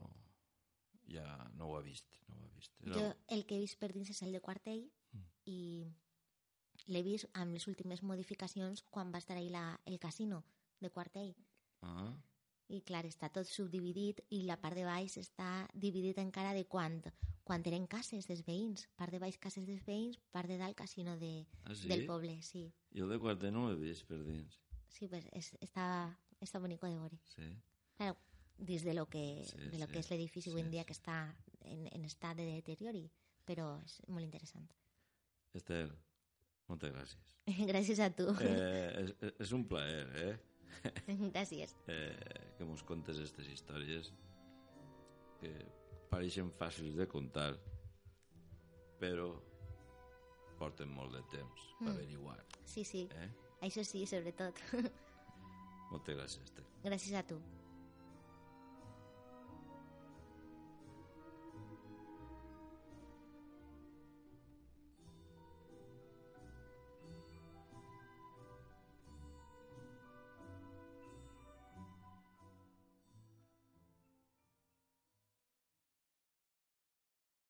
ja 1.09 1.26
no 1.57 1.71
ho 1.71 1.76
ha 1.80 1.82
vist. 1.82 2.21
No 2.30 2.38
ho 2.38 2.45
ha 2.45 2.53
vist. 2.53 2.78
Jo 2.86 3.09
el 3.34 3.43
que 3.49 3.57
he 3.57 3.65
vist 3.65 3.82
per 3.82 3.89
dins 3.93 4.13
és 4.13 4.21
el 4.21 4.38
de 4.38 4.43
Quartell 4.45 4.86
Mm. 5.15 5.28
i 5.45 5.59
l'he 6.88 7.01
vist 7.03 7.27
amb 7.33 7.53
les 7.53 7.67
últimes 7.67 8.03
modificacions 8.03 8.83
quan 8.89 9.11
va 9.13 9.17
estar 9.21 9.38
ahí 9.38 9.49
la, 9.49 9.79
el 9.86 9.99
casino 9.99 10.43
de 10.81 10.89
Quartell. 10.89 11.33
Ah, 11.81 12.13
I 12.67 12.79
clar, 12.81 13.03
està 13.05 13.29
tot 13.29 13.45
subdividit 13.45 14.23
i 14.33 14.41
la 14.47 14.57
part 14.57 14.73
de 14.77 14.86
baix 14.88 15.17
està 15.21 15.67
dividit 15.73 16.17
encara 16.17 16.53
de 16.57 16.63
quan, 16.65 16.97
quan 17.45 17.61
eren 17.69 17.86
cases 17.86 18.25
dels 18.25 18.41
veïns. 18.47 18.88
Part 18.97 19.13
de 19.13 19.19
baix 19.21 19.38
cases 19.38 19.67
dels 19.67 19.83
veïns, 19.86 20.17
part 20.33 20.49
de 20.49 20.57
dalt 20.57 20.77
casino 20.77 21.13
de, 21.21 21.45
ah 21.63 21.75
sí? 21.77 21.88
del 21.88 22.07
poble, 22.09 22.39
sí. 22.41 22.71
Jo 22.97 23.05
de 23.07 23.19
quartet 23.21 23.53
no 23.53 23.67
l'he 23.69 23.77
vist 23.77 24.07
per 24.09 24.17
dins. 24.25 24.57
Sí, 24.89 25.07
pues 25.07 25.27
es, 25.33 25.51
està, 25.61 25.86
està 26.41 26.59
bonico 26.63 26.88
de 26.89 26.97
veure. 26.97 27.19
Sí? 27.36 27.51
Claro, 27.97 28.17
des 28.57 28.83
de 28.83 28.93
lo 28.95 29.05
que, 29.09 29.43
Sí, 29.45 29.57
de 29.69 29.77
lo 29.77 29.86
sí. 29.86 29.91
que 29.93 29.99
és 29.99 30.09
l'edifici 30.09 30.49
avui 30.49 30.61
Sí, 30.61 30.65
en 30.65 30.71
dia 30.71 30.81
sí. 30.81 30.88
que 30.88 30.93
està 30.97 31.19
en, 31.61 31.86
en 31.91 32.05
estat 32.05 32.38
de 32.38 32.45
deteriori, 32.49 33.05
però 33.45 33.75
és 33.86 33.99
molt 34.07 34.25
interessant. 34.25 34.65
Esther, 35.53 35.91
moltes 36.70 36.91
gràcies. 36.93 37.22
Gràcies 37.72 37.99
a 38.01 38.09
tu. 38.09 38.26
Eh, 38.41 39.03
és, 39.03 39.11
és 39.45 39.51
un 39.53 39.66
plaer, 39.70 40.05
eh? 40.18 40.36
Gràcies. 41.36 41.76
eh, 41.88 42.49
que 42.57 42.66
mos 42.66 42.82
contes 42.84 43.18
aquestes 43.18 43.47
històries 43.53 44.11
que 45.41 45.51
pareixen 46.11 46.49
fàcils 46.55 46.95
de 46.97 47.07
contar 47.11 47.51
però 48.99 49.30
porten 50.59 50.89
molt 50.95 51.11
de 51.18 51.22
temps 51.34 51.66
per 51.80 51.88
Mm. 51.89 51.95
averiguar 51.97 52.38
Sí, 52.66 52.84
sí, 52.88 53.01
eh? 53.11 53.30
això 53.61 53.84
sí, 53.84 54.05
sobretot. 54.07 54.55
moltes 55.91 56.16
gràcies 56.18 56.43
Esther 56.47 56.63
Gràcies 56.86 57.13
a 57.20 57.24
tu. 57.28 57.39